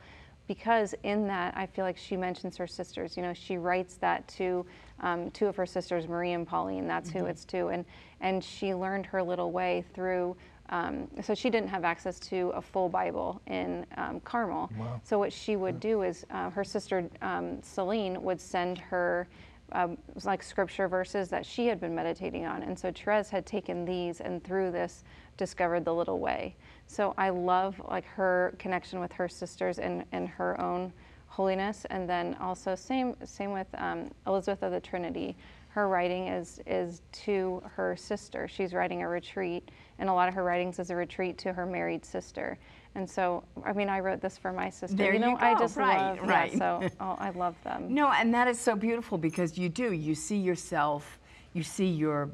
because 0.48 0.94
in 1.02 1.26
that 1.28 1.56
I 1.56 1.66
feel 1.66 1.84
like 1.84 1.96
she 1.96 2.16
mentions 2.16 2.56
her 2.56 2.66
sisters. 2.66 3.16
You 3.16 3.22
know, 3.22 3.34
she 3.34 3.56
writes 3.56 3.96
that 3.96 4.26
to 4.28 4.66
um, 5.00 5.30
two 5.30 5.46
of 5.46 5.56
her 5.56 5.66
sisters, 5.66 6.08
Marie 6.08 6.32
and 6.32 6.46
Pauline. 6.46 6.86
That's 6.86 7.10
who 7.10 7.26
it's 7.26 7.44
to, 7.46 7.68
and 7.68 7.84
and 8.20 8.42
she 8.42 8.74
learned 8.74 9.06
her 9.06 9.22
little 9.22 9.52
way 9.52 9.84
through 9.94 10.36
Um, 10.68 11.08
so 11.22 11.34
she 11.34 11.48
didn't 11.48 11.68
have 11.68 11.84
access 11.84 12.18
to 12.30 12.50
a 12.50 12.60
full 12.60 12.88
Bible 12.88 13.40
in 13.46 13.86
um, 13.96 14.20
Carmel. 14.20 14.68
Wow. 14.76 15.00
So 15.04 15.18
what 15.18 15.32
she 15.32 15.54
would 15.56 15.78
do 15.78 16.02
is 16.02 16.26
uh, 16.30 16.50
her 16.50 16.64
sister 16.64 17.08
um, 17.22 17.62
Celine 17.62 18.20
would 18.22 18.40
send 18.40 18.78
her 18.78 19.28
um, 19.72 19.98
like 20.24 20.42
scripture 20.42 20.88
verses 20.88 21.28
that 21.30 21.44
she 21.44 21.66
had 21.66 21.80
been 21.80 21.94
meditating 21.94 22.46
on, 22.46 22.62
and 22.62 22.78
so 22.78 22.92
Therese 22.92 23.28
had 23.30 23.46
taken 23.46 23.84
these 23.84 24.20
and 24.20 24.42
through 24.42 24.70
this 24.70 25.04
discovered 25.36 25.84
the 25.84 25.94
little 25.94 26.18
way. 26.18 26.56
So 26.86 27.14
I 27.18 27.30
love 27.30 27.80
like 27.88 28.04
her 28.06 28.54
connection 28.58 29.00
with 29.00 29.12
her 29.12 29.28
sisters 29.28 29.78
and 29.78 30.04
and 30.12 30.28
her 30.28 30.60
own 30.60 30.92
holiness, 31.26 31.84
and 31.90 32.08
then 32.08 32.36
also 32.40 32.74
same 32.74 33.14
same 33.24 33.52
with 33.52 33.66
um, 33.74 34.10
Elizabeth 34.26 34.62
of 34.62 34.72
the 34.72 34.80
Trinity. 34.80 35.36
Her 35.68 35.88
writing 35.88 36.28
is 36.28 36.60
is 36.66 37.02
to 37.24 37.62
her 37.74 37.96
sister. 37.96 38.48
She's 38.48 38.72
writing 38.72 39.02
a 39.02 39.08
retreat, 39.08 39.70
and 39.98 40.08
a 40.08 40.12
lot 40.12 40.28
of 40.28 40.34
her 40.34 40.44
writings 40.44 40.78
is 40.78 40.90
a 40.90 40.96
retreat 40.96 41.36
to 41.38 41.52
her 41.52 41.66
married 41.66 42.04
sister. 42.04 42.58
And 42.96 43.08
so, 43.08 43.44
I 43.62 43.74
mean, 43.74 43.90
I 43.90 44.00
wrote 44.00 44.22
this 44.22 44.38
for 44.38 44.52
my 44.52 44.70
sister. 44.70 44.96
There 44.96 45.12
you 45.12 45.18
know, 45.18 45.30
you 45.32 45.36
I 45.38 45.54
just 45.58 45.76
Right, 45.76 45.98
love. 45.98 46.16
yeah, 46.24 46.30
right. 46.30 46.52
so 46.58 46.88
oh, 47.00 47.16
I 47.18 47.28
love 47.30 47.54
them. 47.62 47.92
No, 47.92 48.10
and 48.10 48.32
that 48.32 48.48
is 48.48 48.58
so 48.58 48.74
beautiful 48.74 49.18
because 49.18 49.58
you 49.58 49.68
do. 49.68 49.92
You 49.92 50.14
see 50.14 50.38
yourself, 50.38 51.18
you 51.52 51.62
see 51.62 51.86
your 51.88 52.30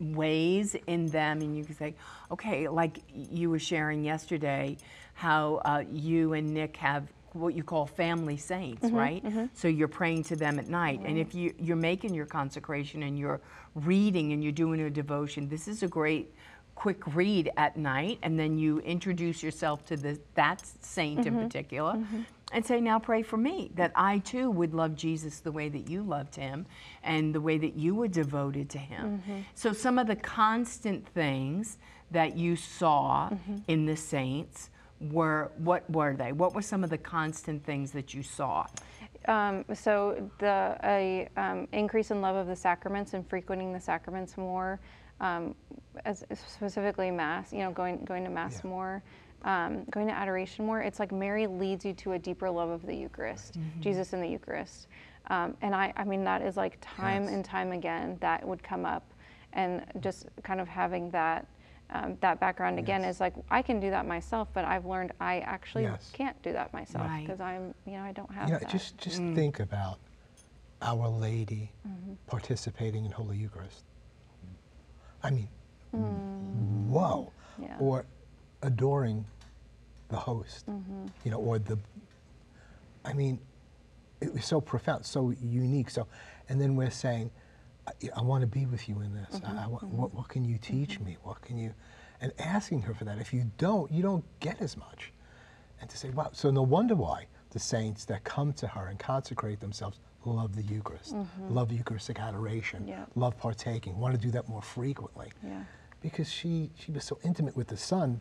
ways 0.00 0.74
in 0.86 1.06
them, 1.08 1.42
and 1.42 1.54
you 1.54 1.64
can 1.64 1.76
say, 1.76 1.94
okay, 2.30 2.66
like 2.66 3.02
you 3.14 3.50
were 3.50 3.58
sharing 3.58 4.02
yesterday, 4.02 4.78
how 5.12 5.56
uh, 5.66 5.84
you 5.92 6.32
and 6.32 6.54
Nick 6.54 6.78
have 6.78 7.06
what 7.34 7.54
you 7.54 7.62
call 7.62 7.84
family 7.86 8.38
saints, 8.38 8.86
Mm-hmm, 8.86 8.96
right? 8.96 9.22
So 9.52 9.68
you're 9.68 9.86
praying 9.86 10.24
to 10.24 10.36
them 10.36 10.58
at 10.58 10.68
night, 10.68 11.00
and 11.04 11.18
if 11.18 11.34
you 11.34 11.54
you're 11.60 11.76
making 11.76 12.14
your 12.14 12.26
consecration 12.26 13.02
and 13.02 13.18
you're 13.18 13.40
reading 13.74 14.32
and 14.32 14.42
you're 14.42 14.50
doing 14.50 14.80
a 14.80 14.88
devotion, 14.90 15.46
this 15.48 15.68
is 15.68 15.82
a 15.82 15.88
great 15.88 16.32
quick 16.80 17.14
read 17.14 17.50
at 17.58 17.76
night, 17.76 18.18
and 18.22 18.38
then 18.38 18.56
you 18.56 18.78
introduce 18.78 19.42
yourself 19.42 19.84
to 19.84 19.96
the 19.98 20.18
that 20.34 20.62
saint 20.80 21.20
Mm-hmm. 21.20 21.38
in 21.38 21.44
particular, 21.44 21.98
and 22.52 22.64
say, 22.64 22.80
"Now 22.80 22.98
pray 22.98 23.22
for 23.22 23.36
me 23.36 23.70
that 23.74 23.92
I 23.94 24.18
too 24.20 24.50
would 24.50 24.72
love 24.72 24.96
Jesus 24.96 25.40
the 25.40 25.52
way 25.52 25.68
that 25.68 25.90
you 25.90 26.02
loved 26.02 26.36
him, 26.36 26.64
and 27.02 27.34
the 27.34 27.40
way 27.48 27.58
that 27.58 27.74
you 27.76 27.94
were 27.94 28.08
devoted 28.08 28.70
to 28.70 28.78
him." 28.78 29.04
Mm-hmm. 29.04 29.40
So 29.54 29.74
some 29.74 29.98
of 29.98 30.06
the 30.06 30.16
constant 30.16 31.06
things 31.08 31.76
that 32.10 32.38
you 32.38 32.56
saw 32.56 33.28
Mm-hmm. 33.28 33.56
in 33.68 33.84
the 33.84 33.96
saints 33.96 34.70
were 35.00 35.52
what 35.58 35.82
were 35.90 36.14
they? 36.16 36.32
What 36.32 36.54
were 36.54 36.62
some 36.62 36.82
of 36.82 36.88
the 36.88 36.98
constant 36.98 37.62
things 37.62 37.90
that 37.92 38.14
you 38.14 38.22
saw? 38.22 38.66
Um, 39.28 39.66
so 39.74 40.30
the 40.38 40.78
a 40.82 41.28
um, 41.36 41.68
increase 41.72 42.10
in 42.10 42.22
love 42.22 42.36
of 42.36 42.46
the 42.46 42.56
sacraments 42.56 43.12
and 43.12 43.28
frequenting 43.28 43.70
the 43.74 43.80
sacraments 43.80 44.38
more, 44.38 44.80
um, 45.20 45.54
as 46.04 46.24
specifically 46.34 47.10
mass. 47.10 47.52
You 47.52 47.60
know, 47.60 47.70
going 47.72 48.04
going 48.04 48.24
to 48.24 48.30
mass 48.30 48.60
Yeah. 48.64 48.70
more, 48.70 49.02
um, 49.42 49.84
going 49.90 50.06
to 50.08 50.12
adoration 50.14 50.66
more. 50.66 50.80
It's 50.80 50.98
like 50.98 51.12
Mary 51.12 51.46
leads 51.46 51.84
you 51.84 51.92
to 51.94 52.12
a 52.12 52.18
deeper 52.18 52.50
love 52.50 52.70
of 52.70 52.84
the 52.86 52.94
Eucharist, 52.94 53.58
Jesus 53.80 54.12
in 54.12 54.20
the 54.20 54.28
Eucharist, 54.28 54.88
um, 55.28 55.56
and 55.62 55.74
I 55.74 55.92
I 55.96 56.04
mean 56.04 56.24
that 56.24 56.42
is 56.42 56.56
like 56.56 56.78
time 56.80 57.24
Yes. 57.24 57.32
and 57.32 57.44
time 57.44 57.72
again 57.72 58.16
that 58.20 58.46
would 58.46 58.62
come 58.62 58.84
up, 58.86 59.12
and 59.52 59.84
just 60.00 60.26
kind 60.42 60.60
of 60.60 60.68
having 60.68 61.10
that. 61.10 61.46
Um, 61.92 62.16
that 62.20 62.38
background 62.38 62.78
again 62.78 63.00
Yes. 63.00 63.16
is 63.16 63.20
like 63.20 63.34
I 63.50 63.62
can 63.62 63.80
do 63.80 63.90
that 63.90 64.06
myself, 64.06 64.46
but 64.54 64.64
I've 64.64 64.86
learned 64.86 65.10
I 65.20 65.40
actually 65.40 65.82
Yes. 65.82 66.08
can't 66.12 66.40
do 66.40 66.52
that 66.52 66.72
myself 66.72 67.04
Right. 67.08 67.26
because 67.26 67.40
I'm, 67.40 67.74
you 67.84 67.94
know, 67.94 68.04
I 68.04 68.12
don't 68.12 68.32
have 68.32 68.46
You 68.46 68.54
know, 68.54 68.60
that. 68.60 68.68
just 68.70 68.96
just 68.96 69.20
Mm. 69.20 69.34
think 69.34 69.58
about 69.58 69.98
Our 70.82 71.08
Lady 71.08 71.72
Mm-hmm. 71.84 72.12
participating 72.28 73.04
in 73.06 73.10
Holy 73.10 73.36
Eucharist. 73.38 73.82
I 75.22 75.30
mean, 75.30 75.48
whoa! 75.92 77.32
Mm. 77.60 77.64
Yeah. 77.64 77.76
Or 77.78 78.04
adoring 78.62 79.24
the 80.08 80.16
host, 80.16 80.66
Mm-hmm. 80.66 81.06
you 81.24 81.30
know, 81.30 81.38
or 81.38 81.58
the. 81.58 81.78
I 83.04 83.12
mean, 83.12 83.38
it 84.20 84.32
was 84.32 84.44
so 84.44 84.60
profound, 84.60 85.04
so 85.06 85.30
unique. 85.42 85.90
So, 85.90 86.06
and 86.48 86.60
then 86.60 86.76
we're 86.76 86.90
saying, 86.90 87.30
I, 87.86 87.92
I 88.16 88.22
want 88.22 88.42
to 88.42 88.46
be 88.46 88.66
with 88.66 88.88
you 88.88 89.00
in 89.00 89.14
this. 89.14 89.40
I, 89.44 89.50
I 89.50 89.66
Mm-hmm. 89.66 89.96
what, 89.96 90.14
what 90.14 90.28
can 90.28 90.44
you 90.44 90.58
teach 90.58 91.00
me? 91.00 91.16
What 91.22 91.40
can 91.42 91.58
you, 91.58 91.72
and 92.20 92.32
asking 92.38 92.82
her 92.82 92.94
for 92.94 93.04
that. 93.04 93.18
If 93.18 93.32
you 93.32 93.50
don't, 93.58 93.90
you 93.90 94.02
don't 94.02 94.24
get 94.40 94.60
as 94.60 94.76
much. 94.76 95.12
And 95.80 95.88
to 95.88 95.96
say, 95.96 96.10
wow, 96.10 96.28
so 96.32 96.50
no 96.50 96.60
wonder 96.62 96.94
why 96.94 97.26
the 97.50 97.58
saints 97.58 98.04
that 98.06 98.22
come 98.24 98.52
to 98.54 98.66
her 98.66 98.86
and 98.88 98.98
consecrate 98.98 99.60
themselves 99.60 99.98
love 100.24 100.54
the 100.54 100.62
Eucharist, 100.62 101.14
love 101.48 101.72
Eucharistic 101.72 102.18
adoration, 102.20 102.86
Yeah. 102.86 103.04
love 103.14 103.36
partaking, 103.38 103.98
want 103.98 104.14
to 104.14 104.20
do 104.20 104.30
that 104.32 104.48
more 104.48 104.62
frequently. 104.62 105.32
Yeah. 105.42 105.64
Because 106.02 106.30
she, 106.30 106.70
she 106.78 106.92
was 106.92 107.04
so 107.04 107.18
intimate 107.24 107.56
with 107.56 107.68
the 107.68 107.76
Son, 107.76 108.20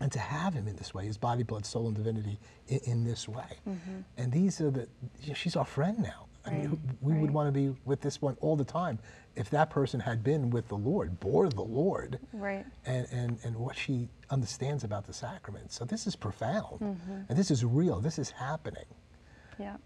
and 0.00 0.12
to 0.12 0.18
have 0.18 0.52
him 0.54 0.68
in 0.68 0.76
this 0.76 0.92
way, 0.92 1.06
his 1.06 1.16
body, 1.16 1.42
blood, 1.42 1.64
soul, 1.64 1.86
and 1.86 1.96
divinity 1.96 2.38
in, 2.68 2.78
in 2.84 3.04
this 3.04 3.28
way. 3.28 3.58
And 4.18 4.30
these 4.32 4.60
are 4.60 4.70
the, 4.70 4.88
you 5.22 5.28
know, 5.28 5.34
she's 5.34 5.56
our 5.56 5.64
friend 5.64 5.98
now. 5.98 6.26
I 6.44 6.50
mean, 6.50 6.70
Right, 6.70 6.78
we 7.00 7.14
would 7.14 7.30
want 7.32 7.48
to 7.48 7.52
be 7.52 7.74
with 7.86 8.00
this 8.02 8.22
one 8.22 8.36
all 8.40 8.54
the 8.56 8.64
time 8.64 8.98
if 9.34 9.50
that 9.50 9.68
person 9.68 9.98
had 10.00 10.22
been 10.22 10.48
with 10.50 10.68
the 10.68 10.76
Lord, 10.76 11.18
bore 11.18 11.48
the 11.48 11.62
Lord 11.64 12.18
Right. 12.32 12.64
and, 12.86 13.06
and, 13.10 13.38
and 13.42 13.56
what 13.56 13.76
she 13.76 14.08
understands 14.30 14.84
about 14.84 15.06
the 15.06 15.12
sacrament. 15.12 15.72
So 15.72 15.84
this 15.84 16.06
is 16.06 16.14
profound. 16.14 16.80
Mm-hmm. 16.80 17.12
And 17.28 17.36
this 17.38 17.50
is 17.50 17.64
real. 17.64 17.98
This 18.00 18.18
is 18.18 18.30
happening. 18.30 18.84
Yeah. 19.58 19.76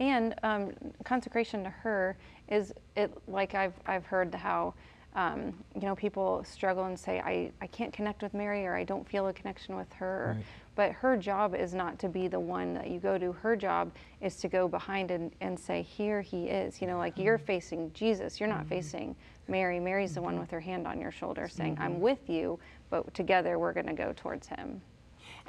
And 0.00 0.34
um, 0.42 0.72
consecration 1.04 1.64
to 1.64 1.70
her 1.70 2.16
is 2.48 2.72
it 2.96 3.12
like 3.26 3.54
I've 3.54 3.74
I've 3.86 4.06
heard 4.06 4.34
how 4.34 4.74
um, 5.14 5.52
you 5.74 5.82
know 5.82 5.96
people 5.96 6.44
struggle 6.44 6.84
and 6.84 6.98
say 6.98 7.18
I, 7.20 7.50
I 7.60 7.66
can't 7.66 7.92
connect 7.92 8.22
with 8.22 8.34
Mary 8.34 8.66
or 8.66 8.74
I 8.76 8.84
don't 8.84 9.08
feel 9.08 9.26
a 9.28 9.32
connection 9.32 9.76
with 9.76 9.92
her. 9.94 10.34
Right. 10.36 10.44
But 10.76 10.92
her 10.92 11.16
job 11.16 11.56
is 11.56 11.74
not 11.74 11.98
to 11.98 12.08
be 12.08 12.28
the 12.28 12.38
one 12.38 12.72
that 12.74 12.88
you 12.88 13.00
go 13.00 13.18
to. 13.18 13.32
Her 13.32 13.56
job 13.56 13.90
is 14.20 14.36
to 14.36 14.48
go 14.48 14.68
behind 14.68 15.10
and, 15.10 15.32
and 15.40 15.58
say, 15.58 15.82
Here 15.82 16.20
he 16.22 16.44
is. 16.46 16.80
You 16.80 16.86
know, 16.86 16.98
like 16.98 17.18
you're 17.18 17.38
facing 17.38 17.92
Jesus. 17.94 18.38
You're 18.38 18.48
not 18.48 18.66
facing 18.68 19.16
Mary. 19.48 19.80
Mary's 19.80 20.14
the 20.14 20.22
one 20.22 20.38
with 20.38 20.52
her 20.52 20.60
hand 20.60 20.86
on 20.86 21.00
your 21.00 21.10
shoulder 21.10 21.48
saying, 21.48 21.76
I'm 21.80 21.98
with 22.00 22.28
you, 22.28 22.60
but 22.90 23.12
together 23.12 23.58
we're 23.58 23.72
going 23.72 23.86
to 23.86 23.92
go 23.94 24.12
towards 24.14 24.46
him. 24.46 24.80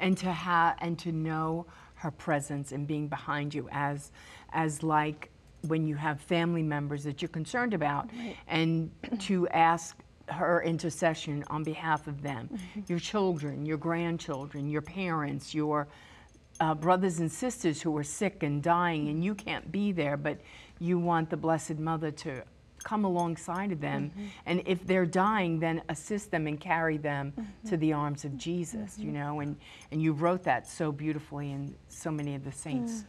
and 0.00 0.16
to 0.18 0.32
have 0.32 0.76
and 0.80 0.98
to 0.98 1.12
know 1.12 1.66
her 2.00 2.10
presence 2.10 2.72
and 2.72 2.86
being 2.86 3.08
behind 3.08 3.54
you 3.54 3.68
as 3.70 4.10
as 4.52 4.82
like 4.82 5.30
when 5.68 5.86
you 5.86 5.94
have 5.94 6.18
family 6.18 6.62
members 6.62 7.04
that 7.04 7.20
you're 7.20 7.28
concerned 7.28 7.74
about 7.74 8.08
and 8.48 8.90
to 9.18 9.46
ask 9.48 9.98
her 10.28 10.62
intercession 10.62 11.44
on 11.50 11.62
behalf 11.62 12.06
of 12.06 12.22
them. 12.22 12.48
Your 12.86 12.98
children 12.98 13.66
your 13.66 13.76
grandchildren 13.76 14.70
your 14.70 14.80
parents 14.82 15.54
your 15.54 15.88
uh, 16.60 16.74
brothers 16.74 17.20
and 17.20 17.30
sisters 17.30 17.82
who 17.82 17.94
are 17.96 18.04
sick 18.04 18.42
and 18.42 18.62
dying 18.62 19.08
and 19.08 19.22
you 19.22 19.34
can't 19.34 19.70
be 19.70 19.92
there 19.92 20.16
but 20.16 20.38
you 20.78 20.98
want 20.98 21.28
the 21.28 21.36
blessed 21.36 21.78
mother 21.78 22.10
to 22.10 22.42
come 22.82 23.04
alongside 23.04 23.72
of 23.72 23.80
them 23.80 24.10
mm-hmm. 24.10 24.26
and 24.46 24.62
if 24.66 24.86
they're 24.86 25.06
dying 25.06 25.58
then 25.58 25.82
assist 25.88 26.30
them 26.30 26.46
and 26.46 26.60
carry 26.60 26.96
them 26.96 27.32
mm-hmm. 27.32 27.68
to 27.68 27.76
the 27.76 27.92
arms 27.92 28.24
of 28.24 28.36
jesus 28.36 28.98
you 28.98 29.06
mm-hmm. 29.06 29.14
know 29.14 29.40
and 29.40 29.56
and 29.90 30.02
you 30.02 30.12
wrote 30.12 30.42
that 30.42 30.66
so 30.66 30.90
beautifully 30.90 31.50
in 31.52 31.74
so 31.88 32.10
many 32.10 32.34
of 32.34 32.44
the 32.44 32.52
saints 32.52 32.92
mm, 32.92 33.04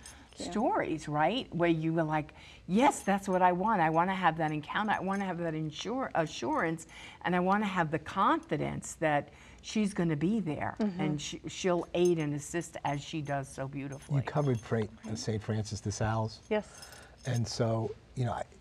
stories 0.50 1.08
right? 1.08 1.54
Where 1.54 1.70
you 1.70 1.94
were 1.94 2.04
like 2.04 2.34
yes 2.68 3.02
that's 3.02 3.28
what 3.28 3.42
i 3.42 3.52
want. 3.52 3.82
I 3.82 3.90
want 3.90 4.10
to 4.10 4.16
have 4.16 4.38
that 4.38 4.52
encounter. 4.52 4.96
I 4.98 5.02
want 5.02 5.20
to 5.22 5.26
have 5.26 5.38
that 5.40 5.54
insure, 5.54 6.10
assurance 6.16 6.88
and 7.24 7.36
i 7.36 7.40
want 7.40 7.64
to 7.64 7.68
have 7.68 7.92
the 7.92 8.00
confidence 8.00 8.96
that 9.00 9.30
she's 9.62 9.94
going 9.94 10.10
to 10.10 10.16
be 10.16 10.40
there 10.40 10.76
and 11.00 11.22
she, 11.22 11.42
she'll 11.48 11.88
aid 11.94 12.18
and 12.18 12.34
assist 12.34 12.78
as 12.84 13.02
she 13.02 13.22
does 13.22 13.48
so 13.48 13.68
beautifully. 13.68 14.18
You 14.18 14.24
covered 14.24 14.60
Fra- 14.60 14.88
St. 15.16 15.42
Francis 15.42 15.80
de 15.80 15.92
Sales. 15.92 16.40
Yes. 16.50 16.68
And 17.26 17.48
so, 17.48 17.94
you 18.16 18.26
know, 18.26 18.32
I, 18.32 18.44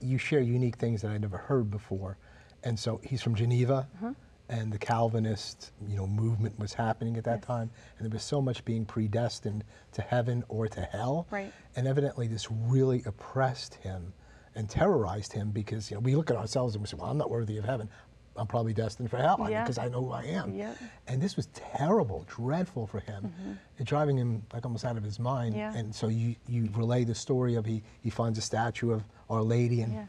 you 0.00 0.18
share 0.18 0.40
unique 0.40 0.76
things 0.76 1.02
that 1.02 1.10
I 1.10 1.18
never 1.18 1.36
heard 1.36 1.70
before. 1.70 2.16
And 2.62 2.78
so 2.78 3.00
he's 3.02 3.22
from 3.22 3.34
Geneva, 3.34 3.88
uh-huh. 3.96 4.12
and 4.48 4.72
the 4.72 4.78
Calvinist, 4.78 5.72
you 5.86 5.96
know, 5.96 6.06
movement 6.06 6.58
was 6.58 6.72
happening 6.72 7.16
at 7.16 7.24
that 7.24 7.42
time, 7.42 7.70
and 7.98 8.06
there 8.06 8.14
was 8.14 8.22
so 8.22 8.40
much 8.40 8.64
being 8.64 8.86
predestined 8.86 9.64
to 9.92 10.02
heaven 10.02 10.44
or 10.48 10.66
to 10.68 10.80
hell. 10.80 11.26
Right. 11.30 11.52
And 11.76 11.86
evidently, 11.86 12.26
this 12.26 12.50
really 12.50 13.02
oppressed 13.04 13.74
him 13.74 14.14
and 14.54 14.68
terrorized 14.68 15.32
him 15.32 15.50
because 15.50 15.90
you 15.90 15.96
know 15.96 16.00
we 16.00 16.14
look 16.14 16.30
at 16.30 16.36
ourselves 16.36 16.74
and 16.74 16.82
we 16.82 16.88
say, 16.88 16.96
"Well, 16.96 17.10
I'm 17.10 17.18
not 17.18 17.28
worthy 17.28 17.58
of 17.58 17.64
heaven. 17.64 17.90
I'm 18.36 18.46
probably 18.46 18.72
destined 18.74 19.10
for 19.10 19.16
hell 19.18 19.46
Yeah. 19.48 19.62
because 19.62 19.78
I 19.78 19.88
know 19.88 20.02
who 20.04 20.10
I 20.12 20.24
am." 20.24 20.54
Yep. 20.54 20.76
And 21.06 21.22
this 21.22 21.36
was 21.36 21.46
terrible, 21.54 22.24
dreadful 22.28 22.86
for 22.86 23.00
him, 23.00 23.24
mm-hmm. 23.24 23.52
and 23.78 23.86
driving 23.86 24.16
him 24.18 24.42
like 24.52 24.64
almost 24.64 24.84
out 24.84 24.96
of 24.96 25.02
his 25.04 25.18
mind. 25.18 25.54
Yeah. 25.56 25.74
And 25.74 25.94
so 25.94 26.08
you, 26.08 26.34
you 26.48 26.68
relay 26.74 27.04
the 27.04 27.14
story 27.14 27.54
of 27.54 27.64
he, 27.64 27.82
he 28.02 28.10
finds 28.10 28.38
a 28.38 28.42
statue 28.42 28.90
of 28.92 29.04
Our 29.30 29.42
Lady 29.42 29.82
and 29.82 29.92
Yeah. 29.92 30.04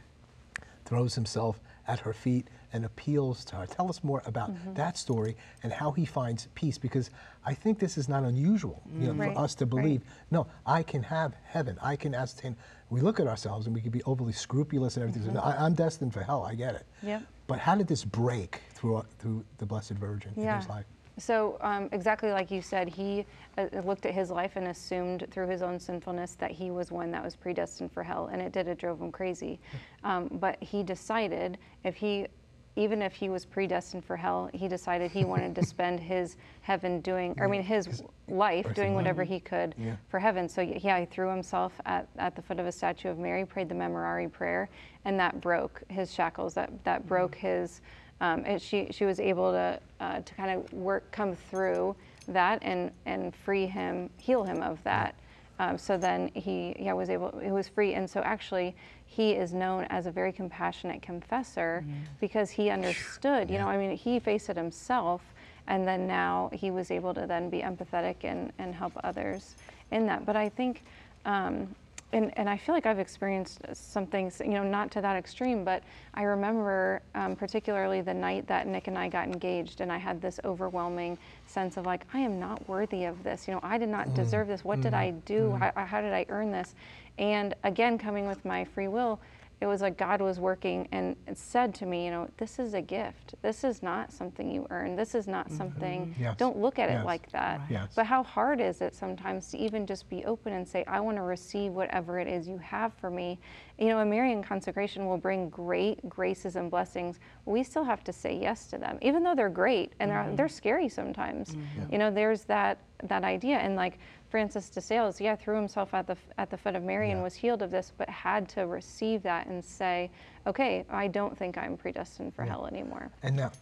throws 0.86 1.16
himself 1.16 1.60
at 1.88 2.00
her 2.00 2.14
feet 2.14 2.48
and 2.74 2.84
appeals 2.84 3.46
to 3.46 3.56
her. 3.56 3.66
Tell 3.66 3.90
us 3.90 4.04
more 4.04 4.22
about 4.26 4.52
Mm-hmm. 4.52 4.74
that 4.74 4.98
story 4.98 5.38
and 5.64 5.72
how 5.72 5.92
he 5.92 6.04
finds 6.06 6.48
peace 6.56 6.78
because 6.78 7.10
I 7.46 7.54
think 7.54 7.80
this 7.80 7.98
is 7.98 8.10
not 8.10 8.24
unusual, 8.24 8.82
you 9.00 9.08
know, 9.08 9.14
Right, 9.14 9.34
for 9.34 9.40
mm, 9.40 9.44
us 9.44 9.56
to 9.56 9.66
right. 9.66 9.70
believe, 9.70 10.02
no, 10.32 10.48
I 10.66 10.82
can 10.84 11.04
have 11.04 11.36
heaven. 11.46 11.78
I 11.82 11.96
can 11.96 12.14
ascertain. 12.16 12.56
We 12.90 13.02
look 13.02 13.20
at 13.20 13.28
ourselves 13.28 13.68
and 13.68 13.76
we 13.76 13.82
can 13.82 13.92
be 13.92 14.02
overly 14.04 14.34
scrupulous 14.34 14.98
and 14.98 15.04
everything. 15.04 15.24
So, 15.28 15.32
no, 15.34 15.42
I, 15.42 15.64
I'm 15.66 15.74
destined 15.76 16.12
for 16.14 16.22
hell. 16.24 16.44
I 16.44 16.56
get 16.56 16.74
it. 16.76 16.86
Yep. 17.04 17.24
But 17.48 17.60
how 17.60 17.76
did 17.76 17.88
this 17.88 18.04
break 18.04 18.62
through 18.74 19.06
through 19.20 19.44
the 19.58 19.66
Blessed 19.66 19.92
Virgin 19.92 20.34
in 20.36 20.48
his 20.48 20.70
life? 20.70 20.86
So 21.18 21.58
um, 21.62 21.88
exactly 21.94 22.32
like 22.32 22.52
you 22.52 22.62
said, 22.62 22.90
he 22.90 23.26
uh, 23.58 23.68
looked 23.86 24.06
at 24.06 24.14
his 24.14 24.30
life 24.30 24.54
and 24.56 24.68
assumed 24.68 25.28
through 25.32 25.48
his 25.48 25.62
own 25.62 25.80
sinfulness 25.80 26.36
that 26.36 26.52
he 26.52 26.72
was 26.72 26.92
one 26.92 27.10
that 27.12 27.24
was 27.24 27.36
predestined 27.36 27.92
for 27.92 28.04
hell, 28.04 28.30
and 28.32 28.42
it 28.42 28.52
did. 28.52 28.68
It 28.68 28.78
drove 28.78 29.02
him 29.02 29.12
crazy. 29.12 29.60
Um, 30.04 30.28
but 30.40 30.62
he 30.62 30.84
decided 30.84 31.58
if 31.84 31.96
he, 31.96 32.28
even 32.76 33.02
if 33.02 33.14
he 33.14 33.30
was 33.30 33.46
predestined 33.46 34.04
for 34.04 34.18
hell, 34.18 34.50
he 34.54 34.68
decided 34.68 35.12
he 35.12 35.24
wanted 35.24 35.56
to 35.56 35.64
spend 35.74 36.00
his 36.00 36.38
heaven 36.62 37.00
doing, 37.02 37.34
or 37.38 37.46
I 37.46 37.48
mean 37.50 37.64
his 37.64 38.04
life 38.28 38.74
doing 38.74 38.94
whatever 38.94 39.24
he 39.24 39.40
could 39.40 39.76
Yeah. 39.78 39.96
for 40.10 40.20
heaven. 40.20 40.50
So 40.50 40.62
yeah, 40.62 41.00
he 41.00 41.06
threw 41.06 41.30
himself 41.30 41.74
at, 41.86 42.08
at 42.18 42.36
the 42.36 42.42
foot 42.42 42.60
of 42.60 42.66
a 42.66 42.72
statue 42.72 43.10
of 43.10 43.18
Mary, 43.18 43.46
prayed 43.46 43.70
the 43.70 43.76
Memorare 43.76 44.32
prayer, 44.32 44.70
and 45.06 45.20
that 45.20 45.40
broke 45.42 45.84
his 45.90 46.14
shackles. 46.14 46.54
That 46.54 46.84
that 46.84 47.08
broke 47.08 47.36
his. 47.36 47.82
Um, 48.22 48.44
and 48.46 48.62
she 48.62 48.88
she 48.92 49.06
was 49.06 49.20
able 49.20 49.52
to 49.52 49.80
uh, 50.00 50.22
to 50.22 50.34
kind 50.36 50.52
of 50.52 50.72
work 50.74 51.12
come 51.12 51.36
through 51.36 51.96
that 52.30 52.60
and 52.62 52.92
and 53.06 53.36
free 53.36 53.66
him, 53.68 54.10
heal 54.18 54.44
him 54.44 54.62
of 54.62 54.82
that. 54.84 55.16
Um, 55.60 55.78
so 55.78 55.98
then 55.98 56.32
he 56.34 56.76
yeah 56.80 56.94
was 56.94 57.10
able 57.10 57.38
he 57.40 57.52
was 57.52 57.68
free, 57.68 57.94
and 57.94 58.10
so 58.10 58.22
actually 58.22 58.76
he 59.06 59.32
is 59.32 59.54
known 59.54 59.86
as 59.90 60.06
a 60.06 60.12
very 60.12 60.32
compassionate 60.32 61.02
confessor 61.02 61.84
because 62.20 62.50
he 62.50 62.70
understood. 62.70 63.50
You 63.50 63.58
know, 63.60 63.68
I 63.68 63.78
mean, 63.78 63.96
he 63.96 64.20
faced 64.20 64.50
it 64.50 64.58
himself, 64.58 65.22
and 65.68 65.88
then 65.88 66.08
now 66.08 66.50
he 66.52 66.72
was 66.72 66.92
able 66.92 67.14
to 67.14 67.26
then 67.26 67.50
be 67.50 67.62
empathetic 67.62 68.18
and 68.24 68.52
and 68.60 68.76
help 68.76 68.94
others 69.04 69.56
in 69.92 70.06
that. 70.08 70.26
But 70.26 70.36
I 70.36 70.50
think. 70.50 70.84
Um, 71.26 71.76
and, 72.16 72.32
and 72.38 72.50
I 72.50 72.56
feel 72.56 72.74
like 72.74 72.86
I've 72.86 72.98
experienced 72.98 73.60
some 73.74 74.08
things, 74.08 74.42
you 74.44 74.52
know, 74.52 74.64
not 74.64 74.90
to 74.92 75.02
that 75.02 75.18
extreme, 75.18 75.66
but 75.66 75.84
I 76.14 76.24
remember 76.24 77.02
um, 77.14 77.36
particularly 77.36 78.00
the 78.00 78.14
night 78.14 78.48
that 78.48 78.68
Nick 78.68 78.88
and 78.88 78.98
I 78.98 79.10
got 79.10 79.28
engaged, 79.28 79.82
and 79.82 79.92
I 79.92 79.98
had 79.98 80.22
this 80.22 80.40
overwhelming 80.46 81.18
sense 81.46 81.76
of 81.76 81.86
like, 81.86 82.06
I 82.14 82.20
am 82.20 82.40
not 82.40 82.66
worthy 82.70 83.04
of 83.04 83.22
this. 83.24 83.50
You 83.50 83.54
know, 83.56 83.60
I 83.64 83.78
did 83.78 83.90
not 83.90 84.08
mm-hmm. 84.08 84.16
deserve 84.16 84.48
this. 84.48 84.64
What 84.64 84.80
did 84.80 84.94
mm-hmm. 84.94 85.02
I 85.02 85.12
do? 85.26 85.50
Mm-hmm. 85.50 85.78
How, 85.78 85.86
how 85.86 86.02
did 86.02 86.14
I 86.14 86.26
earn 86.30 86.52
this? 86.52 86.74
And 87.18 87.54
again, 87.66 87.98
coming 87.98 88.28
with 88.28 88.44
my 88.46 88.64
free 88.64 88.88
will, 88.88 89.20
it 89.62 89.68
was 89.68 89.82
like 89.82 89.98
God 89.98 90.22
was 90.22 90.40
working 90.40 90.88
and 90.92 91.16
said 91.34 91.74
to 91.76 91.86
me, 91.86 92.06
you 92.06 92.12
know, 92.12 92.30
this 92.38 92.60
is 92.60 92.74
a 92.74 92.82
gift. 92.82 93.36
This 93.42 93.64
is 93.64 93.82
not 93.82 94.12
something 94.12 94.52
you 94.52 94.68
earn. 94.70 94.96
This 94.96 95.16
is 95.16 95.28
not 95.28 95.48
mm-hmm. 95.48 95.58
something, 95.58 96.16
Yes. 96.20 96.36
don't 96.38 96.58
look 96.58 96.78
at 96.78 96.90
Yes. 96.90 97.02
it 97.02 97.06
like 97.06 97.32
that. 97.32 97.60
Right. 97.60 97.72
Yes. 97.72 97.94
But 97.96 98.06
how 98.06 98.22
hard 98.24 98.60
is 98.60 98.82
it 98.82 98.94
sometimes 98.94 99.50
to 99.52 99.58
even 99.58 99.86
just 99.86 100.10
be 100.10 100.26
open 100.26 100.54
and 100.54 100.68
say, 100.68 100.84
I 100.88 101.00
want 101.00 101.18
to 101.18 101.24
receive 101.24 101.72
whatever 101.72 102.20
it 102.20 102.28
is 102.28 102.48
you 102.48 102.58
have 102.58 102.94
for 102.96 103.10
me? 103.10 103.40
You 103.78 103.88
know, 103.88 104.00
a 104.00 104.06
Marian 104.06 104.44
consecration 104.44 105.06
will 105.06 105.18
bring 105.18 105.50
great 105.50 106.08
graces 106.10 106.58
and 106.58 106.70
blessings. 106.70 107.20
We 107.46 107.64
still 107.64 107.84
have 107.84 108.04
to 108.06 108.14
say 108.14 108.38
yes 108.38 108.68
to 108.68 108.78
them, 108.78 108.98
even 109.02 109.24
though 109.24 109.36
they're 109.36 109.50
great 109.50 109.94
and 110.00 110.12
they're, 110.12 110.20
mm-hmm. 110.20 110.36
they're 110.36 110.50
scary 110.50 110.90
sometimes. 110.90 111.56
Mm-hmm. 111.56 111.94
You 111.94 111.98
know, 111.98 112.12
there's 112.12 112.44
that 112.46 112.80
that 113.04 113.24
idea. 113.24 113.58
And 113.58 113.76
like 113.76 114.00
Francis 114.36 114.70
de 114.70 114.82
Sales, 114.82 115.22
yeah, 115.22 115.34
threw 115.34 115.56
himself 115.56 115.94
at 115.94 116.08
the 116.08 116.18
at 116.38 116.50
the 116.50 116.58
foot 116.58 116.76
of 116.76 116.84
Mary 116.84 117.12
and 117.12 117.24
was 117.24 117.34
healed 117.34 117.62
of 117.62 117.72
this, 117.72 117.94
but 117.98 118.10
had 118.10 118.50
to 118.50 118.68
receive 118.68 119.24
that 119.24 119.48
and 119.48 119.64
say, 119.64 120.12
okay, 120.46 120.84
I 120.90 121.08
don't 121.08 121.38
think 121.38 121.58
I'm 121.58 121.78
predestined 121.78 122.36
for 122.36 122.44
hell 122.44 122.68
anymore. 122.68 123.10
And 123.24 123.38
now, 123.38 123.54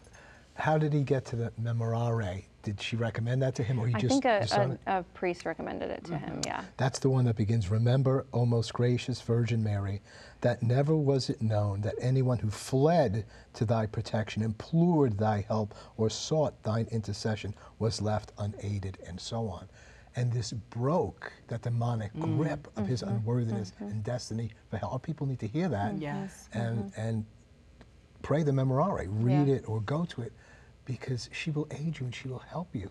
how 0.56 0.80
did 0.80 0.92
he 0.92 1.04
get 1.04 1.26
to 1.26 1.36
the 1.36 1.54
Memorare? 1.62 2.46
Did 2.64 2.82
she 2.82 2.96
recommend 2.96 3.44
that 3.44 3.54
to 3.54 3.64
him, 3.64 3.80
or 3.80 3.86
he 3.86 3.94
I 3.94 4.00
just 4.00 4.24
think 4.24 4.26
a, 4.26 4.80
a, 4.88 5.00
a 5.02 5.04
priest 5.14 5.46
recommended 5.46 5.92
it 5.92 6.06
to 6.06 6.14
mm-hmm. 6.14 6.26
him. 6.26 6.42
Yeah. 6.44 6.64
That's 6.78 6.98
the 6.98 7.10
one 7.12 7.26
that 7.26 7.36
begins, 7.36 7.70
Remember, 7.70 8.26
O 8.34 8.44
most 8.44 8.74
gracious 8.74 9.22
Virgin 9.22 9.64
Mary, 9.64 10.02
that 10.42 10.64
never 10.64 10.96
was 10.96 11.30
it 11.30 11.40
known 11.40 11.82
that 11.82 11.94
anyone 12.02 12.40
who 12.40 12.50
fled 12.50 13.26
to 13.54 13.64
thy 13.64 13.86
protection, 13.86 14.42
implored 14.42 15.20
thy 15.20 15.46
help, 15.48 15.76
or 15.98 16.10
sought 16.10 16.64
thine 16.64 16.88
intercession 16.90 17.54
was 17.78 18.02
left 18.02 18.32
unaided, 18.40 18.98
and 19.06 19.22
so 19.22 19.48
on. 19.48 19.68
And 20.16 20.32
this 20.32 20.52
broke 20.54 21.34
that 21.48 21.64
demonic 21.64 22.14
mm, 22.14 22.38
grip 22.38 22.68
of 22.78 22.86
his 22.88 23.02
mm-hmm, 23.02 23.16
unworthiness 23.16 23.72
mm-hmm. 23.72 23.86
and 23.86 24.04
destiny 24.04 24.52
for 24.70 24.78
hell. 24.78 24.90
Our 24.92 25.00
people 25.00 25.26
need 25.26 25.40
to 25.40 25.48
hear 25.48 25.70
that 25.70 25.96
mm, 25.96 26.02
Yes. 26.02 26.50
and, 26.54 26.78
mm-hmm. 26.78 27.00
and 27.02 27.26
pray 28.22 28.44
the 28.44 28.52
Memorare, 28.52 29.08
read 29.10 29.48
Yeah. 29.48 29.56
it 29.56 29.64
or 29.68 29.82
go 29.82 30.06
to 30.06 30.22
it, 30.22 30.32
because 30.86 31.30
she 31.32 31.50
will 31.52 31.68
aid 31.72 32.00
you 32.00 32.06
and 32.06 32.14
she 32.14 32.28
will 32.28 32.40
help 32.40 32.76
you. 32.76 32.90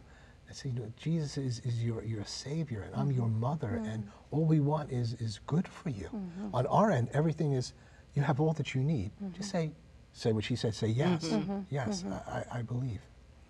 And 0.48 0.56
say, 0.56 0.70
you 0.70 0.80
know, 0.80 0.92
Jesus 0.96 1.38
is, 1.38 1.60
is 1.60 1.82
your, 1.84 2.02
your 2.02 2.24
Savior 2.24 2.82
and 2.82 2.94
I'm 2.96 3.12
your 3.12 3.28
mother, 3.28 3.80
mm. 3.82 3.92
and 3.94 4.08
all 4.32 4.44
we 4.44 4.60
want 4.60 4.90
is, 4.90 5.14
is 5.14 5.38
good 5.46 5.68
for 5.68 5.90
you. 5.90 6.08
On 6.52 6.66
our 6.66 6.90
end, 6.90 7.08
everything 7.12 7.52
is, 7.52 7.72
you 8.14 8.22
have 8.22 8.40
all 8.40 8.52
that 8.54 8.74
you 8.74 8.82
need. 8.82 9.12
Just 9.32 9.50
say, 9.50 9.70
say 10.12 10.32
what 10.32 10.44
she 10.44 10.56
said, 10.56 10.74
say 10.74 10.88
yes, 10.88 11.32
yes, 11.70 12.04
I- 12.26 12.44
I 12.58 12.62
believe. 12.62 13.00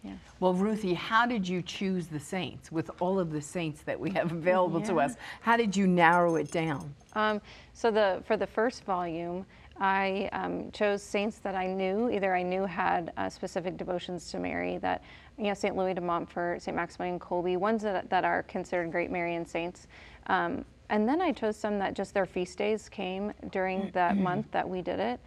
Yeah. 0.03 0.12
Well, 0.41 0.55
Ruthie, 0.55 0.95
how 0.95 1.27
did 1.27 1.47
you 1.47 1.62
choose 1.62 2.09
the 2.09 2.19
saints 2.19 2.73
with 2.73 2.91
all 3.01 3.21
of 3.21 3.31
the 3.31 3.41
saints 3.41 3.83
that 3.83 3.99
we 3.99 4.11
have 4.11 4.33
available 4.33 4.81
to 4.83 4.99
us? 5.01 5.15
How 5.41 5.57
did 5.57 5.77
you 5.77 5.87
narrow 5.87 6.37
it 6.37 6.51
down? 6.51 6.95
Um, 7.15 7.41
so 7.73 7.91
the 7.91 8.23
for 8.27 8.37
the 8.37 8.47
first 8.47 8.85
volume, 8.85 9.47
I 9.79 10.29
um, 10.33 10.71
chose 10.73 11.03
saints 11.03 11.38
that 11.38 11.55
I 11.55 11.67
knew. 11.67 12.11
Either 12.11 12.35
I 12.35 12.43
knew 12.43 12.65
had 12.65 13.12
uh, 13.17 13.29
specific 13.29 13.77
devotions 13.77 14.31
to 14.33 14.38
Mary. 14.38 14.79
That 14.79 15.03
you 15.38 15.45
know, 15.45 15.55
Saint 15.55 15.77
Louis 15.77 15.95
de 15.95 16.01
Montfort, 16.01 16.62
Saint 16.62 16.77
Maximilian 16.77 17.19
Kolbe, 17.19 17.57
ones 17.57 17.83
that, 17.83 18.11
that 18.11 18.25
are 18.25 18.43
considered 18.45 18.91
great 18.93 19.11
Marian 19.11 19.47
saints. 19.47 19.87
Um, 20.27 20.65
and 20.91 21.09
then 21.09 21.21
I 21.23 21.33
chose 21.33 21.57
some 21.57 21.79
that 21.79 21.95
just 21.95 22.12
their 22.12 22.27
feast 22.27 22.59
days 22.59 22.88
came 22.88 23.33
during 23.51 23.91
that 23.93 24.17
month 24.17 24.47
that 24.51 24.69
we 24.69 24.83
did 24.83 25.01
it. 25.01 25.21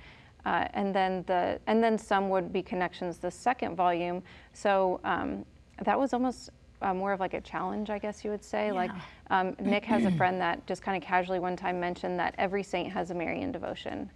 Uh, 0.45 0.67
and 0.73 0.93
then 0.93 1.23
the 1.27 1.60
and 1.67 1.84
then 1.84 1.97
some 1.97 2.29
would 2.29 2.53
be 2.53 2.62
connections. 2.62 3.17
The 3.17 3.31
second 3.31 3.75
volume, 3.75 4.21
so 4.53 4.99
um, 5.03 5.45
that 5.84 5.97
was 5.99 6.13
almost 6.13 6.51
uh, 6.81 6.93
more 6.93 7.13
of 7.13 7.19
like 7.19 7.34
a 7.34 7.41
challenge, 7.41 7.89
I 7.89 7.97
guess 7.97 8.23
you 8.23 8.29
would 8.29 8.43
say. 8.43 8.71
Like 8.71 8.91
um, 9.31 9.55
Nick 9.60 9.86
has 9.86 10.05
a 10.05 10.12
friend 10.17 10.39
that 10.39 10.65
just 10.67 10.81
kind 10.84 11.01
of 11.01 11.08
casually 11.08 11.39
one 11.39 11.55
time 11.55 11.79
mentioned 11.79 12.19
that 12.19 12.36
every 12.38 12.62
saint 12.62 12.91
has 12.91 13.12
a 13.12 13.15
Marian 13.15 13.51
devotion, 13.51 14.10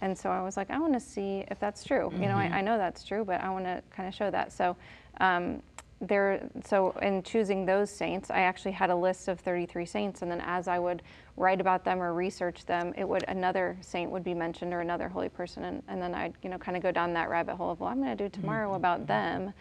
and 0.00 0.16
so 0.16 0.30
I 0.30 0.42
was 0.42 0.56
like, 0.56 0.70
I 0.70 0.78
want 0.78 0.92
to 0.92 1.00
see 1.00 1.44
if 1.50 1.58
that's 1.58 1.82
true. 1.82 2.12
You 2.14 2.26
know, 2.26 2.36
I, 2.36 2.44
I 2.44 2.60
know 2.60 2.78
that's 2.78 3.02
true, 3.02 3.24
but 3.24 3.40
I 3.40 3.50
want 3.50 3.64
to 3.64 3.82
kind 3.90 4.08
of 4.08 4.14
show 4.14 4.30
that. 4.30 4.52
So. 4.52 4.76
Um, 5.20 5.62
there 6.02 6.48
so 6.64 6.90
in 7.00 7.22
choosing 7.22 7.64
those 7.64 7.88
saints 7.88 8.28
i 8.30 8.40
actually 8.40 8.72
had 8.72 8.90
a 8.90 8.94
list 8.94 9.28
of 9.28 9.38
33 9.38 9.86
saints 9.86 10.22
and 10.22 10.30
then 10.30 10.40
as 10.40 10.66
i 10.66 10.78
would 10.78 11.00
write 11.36 11.60
about 11.60 11.84
them 11.84 12.02
or 12.02 12.12
research 12.12 12.66
them 12.66 12.92
it 12.96 13.08
would 13.08 13.24
another 13.28 13.76
saint 13.80 14.10
would 14.10 14.24
be 14.24 14.34
mentioned 14.34 14.74
or 14.74 14.80
another 14.80 15.08
holy 15.08 15.28
person 15.28 15.64
and, 15.64 15.82
and 15.86 16.02
then 16.02 16.12
i'd 16.14 16.34
you 16.42 16.50
know 16.50 16.58
kind 16.58 16.76
of 16.76 16.82
go 16.82 16.90
down 16.90 17.12
that 17.12 17.30
rabbit 17.30 17.54
hole 17.54 17.70
of 17.70 17.78
well 17.78 17.88
i'm 17.88 18.02
going 18.02 18.16
to 18.16 18.28
do 18.28 18.28
tomorrow 18.28 18.68
mm-hmm. 18.68 18.76
about 18.76 19.06
them 19.06 19.52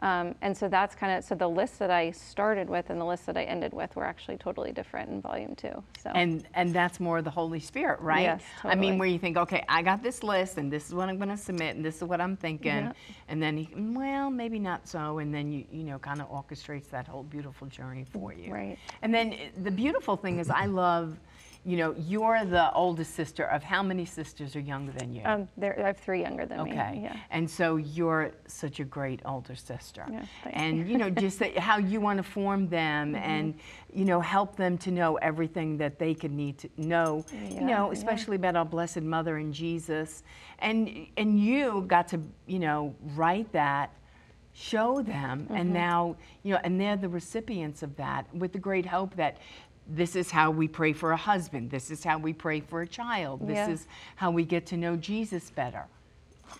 um, 0.00 0.34
and 0.42 0.56
so 0.56 0.68
that's 0.68 0.94
kind 0.94 1.16
of 1.16 1.24
so 1.24 1.34
the 1.34 1.48
list 1.48 1.78
that 1.78 1.90
i 1.90 2.10
started 2.10 2.68
with 2.68 2.90
and 2.90 3.00
the 3.00 3.04
list 3.04 3.26
that 3.26 3.36
i 3.36 3.42
ended 3.42 3.72
with 3.72 3.94
were 3.96 4.04
actually 4.04 4.36
totally 4.36 4.72
different 4.72 5.08
in 5.10 5.20
volume 5.20 5.54
two 5.54 5.82
so 6.02 6.10
And 6.14 6.44
and 6.54 6.72
that's 6.74 7.00
more 7.00 7.22
the 7.22 7.30
Holy 7.30 7.60
Spirit, 7.60 8.00
right? 8.00 8.22
Yes, 8.22 8.42
I 8.64 8.74
mean, 8.74 8.98
where 8.98 9.08
you 9.08 9.18
think, 9.18 9.36
okay, 9.36 9.64
I 9.68 9.82
got 9.82 10.02
this 10.02 10.22
list, 10.22 10.58
and 10.58 10.72
this 10.72 10.86
is 10.88 10.94
what 10.94 11.08
I'm 11.08 11.16
going 11.16 11.28
to 11.30 11.36
submit, 11.36 11.76
and 11.76 11.84
this 11.84 11.96
is 11.96 12.04
what 12.04 12.20
I'm 12.20 12.36
thinking, 12.36 12.84
Yeah. 12.84 12.92
and 13.28 13.42
then 13.42 13.56
he, 13.56 13.68
well, 13.76 14.30
maybe 14.30 14.58
not 14.58 14.86
so, 14.88 15.18
and 15.18 15.34
then 15.34 15.50
you 15.52 15.64
you 15.72 15.84
know 15.84 15.98
kind 15.98 16.20
of 16.20 16.28
orchestrates 16.30 16.88
that 16.90 17.06
whole 17.06 17.22
beautiful 17.24 17.66
journey 17.68 18.04
for 18.12 18.32
you. 18.32 18.52
Right. 18.52 18.78
And 19.02 19.12
then 19.12 19.32
eh, 19.32 19.48
the 19.62 19.70
beautiful 19.70 20.16
thing 20.16 20.38
is, 20.38 20.48
I 20.50 20.66
love, 20.66 21.16
you 21.64 21.76
know, 21.76 21.94
you're 21.98 22.44
the 22.44 22.72
oldest 22.72 23.14
sister 23.14 23.44
of 23.44 23.62
how 23.62 23.82
many 23.82 24.04
sisters 24.04 24.54
are 24.56 24.60
younger 24.60 24.92
than 24.92 25.12
you? 25.12 25.22
um, 25.24 25.48
there, 25.56 25.78
i 25.82 25.86
have 25.88 25.98
three 25.98 26.20
younger 26.22 26.46
than 26.46 26.62
me 26.64 26.70
Okay. 26.72 27.00
yeah 27.02 27.16
And 27.30 27.50
so 27.50 27.76
you're 27.76 28.32
such 28.46 28.80
a 28.80 28.84
great 28.84 29.20
older 29.24 29.54
sister. 29.54 30.04
Yeah, 30.10 30.22
thank 30.44 30.56
and 30.56 30.88
you 30.88 30.96
know, 30.96 31.10
just 31.10 31.38
that 31.40 31.58
how 31.68 31.78
you 31.78 32.00
want 32.00 32.16
to 32.18 32.22
form 32.22 32.68
them 32.68 33.14
Mm-hmm. 33.14 33.16
and 33.30 33.54
you 33.92 34.04
know, 34.04 34.20
help 34.20 34.56
them 34.56 34.76
to 34.78 34.90
know 34.90 35.16
everything 35.16 35.78
that 35.78 35.98
they 35.98 36.14
could 36.14 36.32
need 36.32 36.58
to 36.58 36.68
know, 36.76 37.24
you 37.32 37.56
Yeah, 37.56 37.66
know, 37.66 37.86
yeah. 37.86 37.92
especially 37.98 38.36
about 38.36 38.54
our 38.56 38.64
blessed 38.64 39.02
mother 39.02 39.36
and 39.38 39.52
Jesus. 39.52 40.22
And 40.60 41.06
and 41.16 41.38
you 41.40 41.84
got 41.86 42.08
to, 42.08 42.20
you 42.46 42.58
know, 42.60 42.94
write 43.14 43.50
that 43.52 43.90
show 44.54 45.02
them 45.02 45.42
Mm-hmm. 45.44 45.54
and 45.54 45.72
now 45.72 46.16
you 46.42 46.52
know 46.52 46.60
and 46.64 46.80
they're 46.80 46.96
the 46.96 47.08
recipients 47.08 47.82
of 47.84 47.94
that 47.96 48.22
with 48.34 48.52
the 48.52 48.58
great 48.58 48.84
hope 48.86 49.14
that 49.14 49.36
this 49.88 50.14
is 50.16 50.30
how 50.30 50.50
we 50.50 50.68
pray 50.68 50.92
for 50.92 51.12
a 51.12 51.16
husband 51.16 51.70
this 51.70 51.90
is 51.90 52.04
how 52.04 52.18
we 52.18 52.32
pray 52.32 52.60
for 52.60 52.82
a 52.82 52.86
child 52.86 53.40
this 53.46 53.56
Yeah. 53.56 53.70
is 53.70 53.86
how 54.16 54.30
we 54.30 54.44
get 54.44 54.66
to 54.66 54.76
know 54.76 54.96
jesus 54.96 55.50
better 55.50 55.86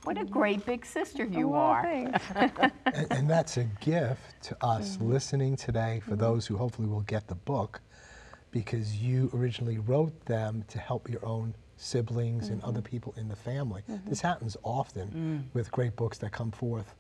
what 0.05 0.19
a 0.19 0.25
great 0.25 0.65
big 0.67 0.85
sister 0.85 1.25
you 1.25 1.49
Well, 1.49 1.61
are 1.61 1.87
and, 2.35 3.07
and 3.11 3.31
that's 3.31 3.57
a 3.57 3.65
gift 3.81 4.43
to 4.45 4.57
us 4.65 4.97
Mm-hmm. 4.97 5.13
listening 5.13 5.57
today 5.57 6.01
for 6.01 6.13
mm-hmm. 6.13 6.21
those 6.21 6.47
who 6.47 6.57
hopefully 6.57 6.89
will 6.89 7.03
get 7.03 7.27
the 7.27 7.35
book 7.35 7.81
because 8.51 8.97
you 8.97 9.31
originally 9.35 9.79
wrote 9.79 10.25
them 10.25 10.65
to 10.69 10.79
help 10.79 11.09
your 11.11 11.25
own 11.25 11.55
siblings 11.77 12.49
and 12.49 12.63
other 12.63 12.81
mm-hmm. 12.81 12.91
people 12.91 13.15
in 13.17 13.29
the 13.29 13.37
family. 13.37 13.83
This 13.87 14.19
mm-hmm. 14.19 14.27
happens 14.27 14.57
often 14.63 15.09
mm. 15.09 15.55
with 15.55 15.71
great 15.71 15.97
books 15.97 16.19
that 16.19 16.33
come 16.33 16.51
forth. 16.51 16.95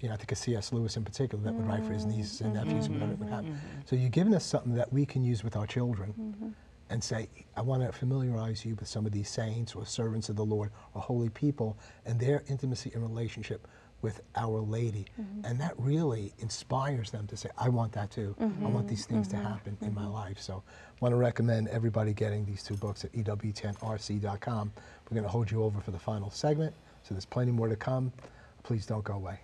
You 0.00 0.08
know, 0.08 0.14
I 0.14 0.16
think 0.16 0.32
of 0.32 0.38
C.S. 0.38 0.72
Lewis 0.72 0.96
in 0.96 1.04
particular 1.04 1.42
that 1.44 1.54
would 1.54 1.66
write 1.66 1.84
for 1.84 1.92
his 1.92 2.04
mm-hmm. 2.06 2.18
nieces 2.18 2.40
and 2.40 2.54
nephews 2.54 2.86
and 2.86 2.94
whatever 2.94 3.12
it 3.12 3.18
would 3.18 3.28
happen. 3.28 3.52
Mm-hmm. 3.52 3.80
So 3.84 3.96
you're 3.96 4.10
giving 4.10 4.34
us 4.34 4.44
something 4.44 4.74
that 4.74 4.92
we 4.92 5.04
can 5.04 5.24
use 5.24 5.42
with 5.42 5.56
our 5.56 5.66
children 5.66 6.14
mm-hmm. 6.18 6.48
and 6.90 7.02
say, 7.02 7.28
I 7.56 7.62
want 7.62 7.82
to 7.82 7.92
familiarize 7.92 8.64
you 8.64 8.76
with 8.76 8.88
some 8.88 9.06
of 9.06 9.12
these 9.12 9.28
saints 9.28 9.74
or 9.74 9.84
servants 9.84 10.28
of 10.28 10.36
the 10.36 10.44
Lord 10.44 10.70
or 10.94 11.02
holy 11.02 11.30
people 11.30 11.76
and 12.06 12.20
their 12.20 12.44
intimacy 12.48 12.92
and 12.94 13.02
relationship 13.02 13.66
with 14.00 14.20
Our 14.36 14.60
Lady. 14.60 15.06
And 15.44 15.60
that 15.60 15.74
really 15.76 16.32
inspires 16.38 17.10
them 17.10 17.26
to 17.26 17.36
say, 17.36 17.50
I 17.58 17.68
want 17.68 17.92
that 17.92 18.10
too. 18.10 18.36
I 18.40 18.68
want 18.68 18.86
these 18.86 19.06
things 19.06 19.26
to 19.28 19.36
happen 19.36 19.76
in 19.80 19.92
my 19.92 20.06
life. 20.06 20.38
So 20.38 20.62
I 20.68 20.96
want 21.00 21.12
to 21.12 21.16
recommend 21.16 21.66
everybody 21.68 22.12
getting 22.12 22.44
these 22.44 22.62
two 22.62 22.76
books 22.76 23.04
at 23.04 23.10
E 23.14 23.24
EWTNRC.com. 23.24 24.72
We're 25.10 25.14
going 25.14 25.24
to 25.24 25.28
hold 25.28 25.50
you 25.50 25.64
over 25.64 25.80
for 25.80 25.90
the 25.90 25.98
final 25.98 26.30
segment. 26.30 26.74
So 27.02 27.14
there's 27.14 27.24
plenty 27.24 27.50
more 27.50 27.68
to 27.68 27.76
come. 27.76 28.12
Please 28.62 28.86
don't 28.86 29.02
go 29.02 29.14
away. 29.14 29.40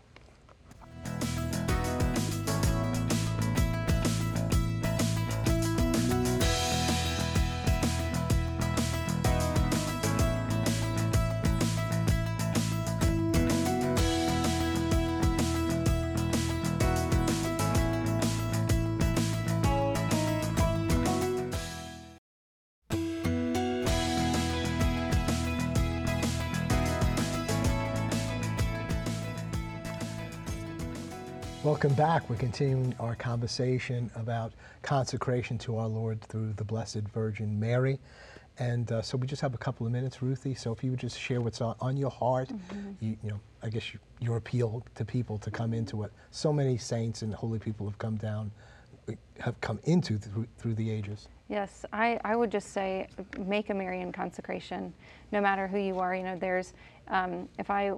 Welcome 31.85 32.03
back. 32.03 32.31
We're 32.31 32.37
continuing 32.37 32.95
our 32.99 33.15
conversation 33.15 34.11
about 34.17 34.55
consecration 34.81 35.59
to 35.59 35.77
our 35.77 35.87
Lord 35.87 36.19
through 36.23 36.55
the 36.55 36.65
Blessed 36.65 37.03
Virgin 37.13 37.61
Mary. 37.61 37.99
And 38.59 38.91
uh, 38.91 39.03
so 39.03 39.19
we 39.19 39.27
just 39.27 39.43
have 39.43 39.53
a 39.53 39.59
couple 39.59 39.87
of 39.87 39.93
minutes, 39.93 40.23
Ruthie. 40.23 40.55
So 40.55 40.73
if 40.73 40.83
you 40.83 40.93
would 40.93 41.01
just 41.01 41.21
share 41.21 41.43
what's 41.43 41.61
on, 41.61 41.77
on 41.83 41.99
your 41.99 42.09
heart, 42.09 42.49
you, 43.03 43.19
you 43.23 43.29
know, 43.29 43.41
I 43.63 43.69
guess 43.69 43.93
you, 43.93 44.01
your 44.19 44.39
appeal 44.39 44.83
to 44.95 45.05
people 45.05 45.37
to 45.37 45.51
come 45.51 45.75
into 45.75 45.95
what 45.97 46.11
so 46.31 46.55
many 46.55 46.79
saints 46.79 47.21
and 47.21 47.35
holy 47.35 47.59
people 47.59 47.87
have 47.87 47.99
come 47.99 48.17
down, 48.17 48.51
have 49.39 49.61
come 49.61 49.79
into 49.85 50.17
through, 50.17 50.47
through 50.57 50.77
the 50.77 50.91
ages. 50.91 51.29
Yes, 51.51 51.85
I, 51.93 52.19
I 52.25 52.35
would 52.35 52.51
just 52.51 52.73
say 52.73 53.09
make 53.39 53.69
a 53.69 53.75
Marian 53.75 54.11
consecration, 54.11 54.95
no 55.33 55.41
matter 55.43 55.69
who 55.69 55.79
you 55.79 55.99
are. 55.99 56.15
You 56.17 56.23
know, 56.23 56.39
there's, 56.39 56.73
um, 57.09 57.47
if 57.59 57.69
I, 57.69 57.93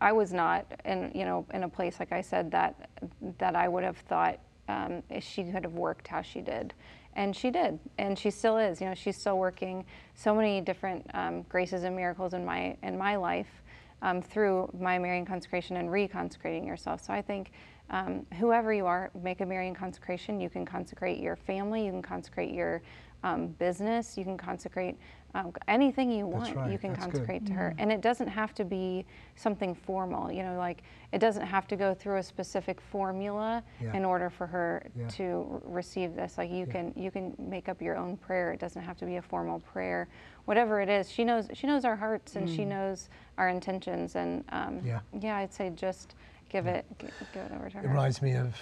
I 0.00 0.12
was 0.12 0.32
not 0.32 0.66
in, 0.84 1.10
you 1.14 1.24
know, 1.24 1.46
in 1.52 1.64
a 1.64 1.68
place, 1.68 1.98
like 2.00 2.12
I 2.12 2.20
said, 2.20 2.50
that, 2.52 2.90
that 3.38 3.56
I 3.56 3.68
would 3.68 3.84
have 3.84 3.98
thought 3.98 4.38
um, 4.68 5.02
she 5.20 5.44
could 5.44 5.64
have 5.64 5.74
worked 5.74 6.08
how 6.08 6.22
she 6.22 6.40
did. 6.40 6.74
And 7.16 7.34
she 7.34 7.50
did, 7.50 7.78
and 7.98 8.18
she 8.18 8.30
still 8.30 8.56
is. 8.56 8.80
You 8.80 8.88
know, 8.88 8.94
she's 8.94 9.16
still 9.16 9.38
working 9.38 9.84
so 10.14 10.34
many 10.34 10.60
different 10.60 11.08
um, 11.14 11.42
graces 11.42 11.84
and 11.84 11.94
miracles 11.94 12.34
in 12.34 12.44
my, 12.44 12.76
in 12.82 12.98
my 12.98 13.16
life 13.16 13.62
um, 14.02 14.20
through 14.20 14.70
my 14.78 14.98
Marian 14.98 15.24
consecration 15.24 15.76
and 15.76 15.88
reconsecrating 15.88 16.66
yourself. 16.66 17.04
So 17.04 17.12
I 17.12 17.22
think 17.22 17.52
um, 17.90 18.26
whoever 18.38 18.72
you 18.72 18.86
are, 18.86 19.10
make 19.22 19.40
a 19.40 19.46
Marian 19.46 19.74
consecration. 19.74 20.40
You 20.40 20.50
can 20.50 20.64
consecrate 20.64 21.20
your 21.20 21.36
family, 21.36 21.84
you 21.84 21.92
can 21.92 22.02
consecrate 22.02 22.52
your 22.52 22.82
um, 23.22 23.48
business, 23.48 24.16
you 24.18 24.24
can 24.24 24.36
consecrate 24.36 24.96
um, 25.34 25.52
anything 25.68 26.10
you 26.12 26.26
want. 26.26 26.54
right. 26.54 26.70
You 26.70 26.78
can 26.78 26.90
That's 26.92 27.06
good. 27.06 27.12
consecrate 27.14 27.46
to 27.46 27.52
her, 27.54 27.74
and 27.78 27.90
it 27.90 28.00
doesn't 28.00 28.28
have 28.28 28.54
to 28.54 28.64
be 28.64 29.04
something 29.36 29.74
formal. 29.74 30.30
You 30.30 30.42
know, 30.44 30.56
like 30.56 30.82
it 31.12 31.18
doesn't 31.18 31.44
have 31.46 31.66
to 31.68 31.76
go 31.76 31.92
through 31.94 32.18
a 32.18 32.22
specific 32.22 32.80
formula 32.80 33.62
Yeah. 33.80 33.96
in 33.96 34.04
order 34.04 34.30
for 34.30 34.46
her 34.46 34.86
Yeah. 34.96 35.08
to 35.08 35.46
r- 35.52 35.60
receive 35.64 36.14
this. 36.14 36.38
Like 36.38 36.50
you 36.50 36.66
can 36.66 36.92
you 36.96 37.10
can 37.10 37.34
make 37.38 37.68
up 37.68 37.82
your 37.82 37.96
own 37.96 38.16
prayer. 38.16 38.52
It 38.52 38.60
doesn't 38.60 38.82
have 38.82 38.96
to 38.98 39.06
be 39.06 39.16
a 39.16 39.22
formal 39.22 39.60
prayer. 39.60 40.08
Whatever 40.44 40.80
it 40.80 40.88
is, 40.88 41.10
she 41.10 41.24
knows 41.24 41.48
she 41.52 41.66
knows 41.66 41.84
our 41.84 41.96
hearts 41.96 42.36
and 42.36 42.48
she 42.48 42.64
knows 42.64 43.08
our 43.38 43.48
intentions. 43.48 44.14
And 44.16 44.44
um, 44.50 44.80
Yeah. 44.84 45.00
yeah, 45.18 45.38
I'd 45.38 45.52
say 45.52 45.70
just 45.70 46.14
give 46.48 46.66
it 46.66 46.84
gi- 46.98 47.08
give 47.32 47.42
it 47.42 47.52
over 47.52 47.68
to 47.70 47.78
her. 47.78 47.84
It 47.84 47.88
reminds 47.88 48.22
me 48.22 48.32
of, 48.36 48.54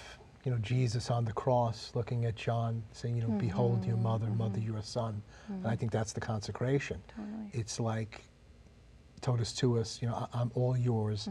you 0.45 0.51
know, 0.51 0.59
Jesus 0.59 1.11
on 1.11 1.25
the 1.25 1.33
cross 1.33 1.93
looking 1.95 2.25
at 2.25 2.35
John, 2.35 2.83
saying, 2.93 3.17
you 3.17 3.23
know, 3.23 3.29
behold 3.29 3.85
your 3.85 3.95
mm-hmm. 3.95 4.05
mother, 4.05 4.27
mother 4.27 4.59
mm-hmm. 4.59 4.73
your 4.73 4.83
son. 4.83 5.23
And 5.49 5.67
I 5.67 5.71
mm-hmm. 5.71 5.79
think 5.79 5.93
that's 5.93 6.13
the 6.13 6.21
consecration. 6.21 7.01
Totally. 7.09 7.51
It's 7.53 7.79
like 7.79 8.23
totus 9.21 9.53
tuus, 9.53 10.03
you 10.03 10.09
know, 10.09 10.15
I, 10.15 10.41
I'm 10.41 10.51
all 10.55 10.77
yours. 10.77 11.29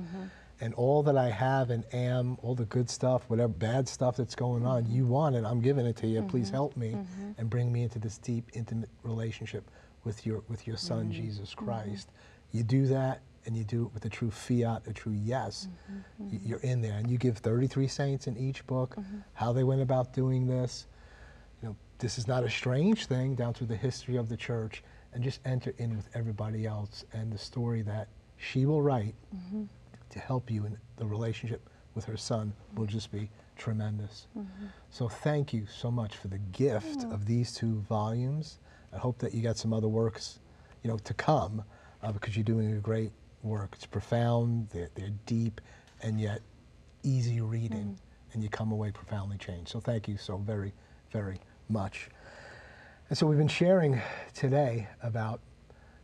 And 0.63 0.75
all 0.75 1.01
that 1.03 1.17
I 1.17 1.29
have 1.29 1.71
and 1.71 1.83
am, 1.91 2.37
all 2.43 2.53
the 2.53 2.65
good 2.65 2.87
stuff, 2.87 3.23
whatever 3.27 3.51
bad 3.51 3.89
stuff 3.89 4.15
that's 4.15 4.35
going 4.35 4.63
on, 4.63 4.85
you 4.89 5.07
want 5.07 5.35
it, 5.35 5.43
I'm 5.43 5.59
giving 5.59 5.87
it 5.87 5.95
to 5.97 6.07
you. 6.07 6.21
Please 6.21 6.51
help 6.51 6.77
me 6.77 6.95
and 7.39 7.49
bring 7.49 7.71
me 7.73 7.81
into 7.81 7.97
this 7.97 8.19
deep, 8.19 8.51
intimate 8.53 8.89
relationship 9.01 9.69
with 10.03 10.23
your 10.25 10.43
with 10.47 10.67
your 10.67 10.77
son, 10.77 11.11
Jesus 11.11 11.55
Christ. 11.55 12.11
You 12.51 12.61
do 12.61 12.85
that 12.87 13.21
and 13.45 13.55
you 13.55 13.63
do 13.63 13.85
it 13.85 13.93
with 13.93 14.05
a 14.05 14.09
true 14.09 14.31
fiat, 14.31 14.87
a 14.87 14.93
true 14.93 15.13
yes, 15.13 15.67
mm-hmm, 15.67 15.99
y- 16.17 16.35
mm-hmm. 16.35 16.47
you're 16.47 16.59
in 16.59 16.81
there. 16.81 16.93
And 16.93 17.09
you 17.09 17.17
give 17.17 17.37
33 17.37 17.87
saints 17.87 18.27
in 18.27 18.37
each 18.37 18.65
book 18.67 18.95
mm-hmm. 18.95 19.19
how 19.33 19.53
they 19.53 19.63
went 19.63 19.81
about 19.81 20.13
doing 20.13 20.47
this. 20.47 20.87
You 21.61 21.69
know, 21.69 21.75
this 21.99 22.17
is 22.17 22.27
not 22.27 22.43
a 22.43 22.49
strange 22.49 23.05
thing 23.05 23.35
down 23.35 23.53
through 23.53 23.67
the 23.67 23.75
history 23.75 24.15
of 24.17 24.29
the 24.29 24.37
church, 24.37 24.83
and 25.13 25.23
just 25.23 25.39
enter 25.45 25.73
in 25.77 25.95
with 25.95 26.09
everybody 26.13 26.65
else 26.65 27.03
and 27.13 27.31
the 27.31 27.37
story 27.37 27.81
that 27.81 28.07
she 28.37 28.65
will 28.65 28.81
write 28.81 29.15
to 30.09 30.19
help 30.19 30.49
you 30.49 30.65
in 30.65 30.77
the 30.97 31.05
relationship 31.05 31.69
with 31.95 32.05
her 32.05 32.17
son 32.17 32.53
will 32.75 32.85
just 32.85 33.11
be 33.11 33.29
tremendous. 33.57 34.27
So 34.89 35.07
thank 35.09 35.53
you 35.53 35.65
so 35.65 35.91
much 35.91 36.15
for 36.15 36.27
the 36.27 36.37
gift 36.37 37.03
of 37.11 37.25
these 37.25 37.53
two 37.53 37.81
volumes. 37.81 38.59
I 38.93 38.97
hope 38.97 39.19
that 39.19 39.33
you 39.33 39.41
got 39.41 39.57
some 39.57 39.73
other 39.73 39.87
works, 39.87 40.39
you 40.83 40.89
know, 40.89 40.97
to 40.97 41.13
come 41.13 41.63
uh, 42.01 42.11
because 42.11 42.35
you're 42.35 42.43
doing 42.43 42.71
a 42.73 42.79
great 42.79 43.11
work. 43.43 43.71
It's 43.73 43.85
profound, 43.85 44.69
they're, 44.69 44.89
they're 44.95 45.13
deep, 45.25 45.61
and 46.01 46.19
yet 46.19 46.41
easy 47.03 47.41
reading, 47.41 47.79
mm-hmm. 47.79 48.33
and 48.33 48.43
you 48.43 48.49
come 48.49 48.71
away 48.71 48.91
profoundly 48.91 49.37
changed. 49.37 49.69
So 49.69 49.79
thank 49.79 50.07
you 50.07 50.17
so 50.17 50.37
very, 50.37 50.73
very 51.11 51.39
much. 51.69 52.09
And 53.09 53.17
so 53.17 53.27
we've 53.27 53.37
been 53.37 53.47
sharing 53.47 54.01
today 54.33 54.87
about 55.03 55.41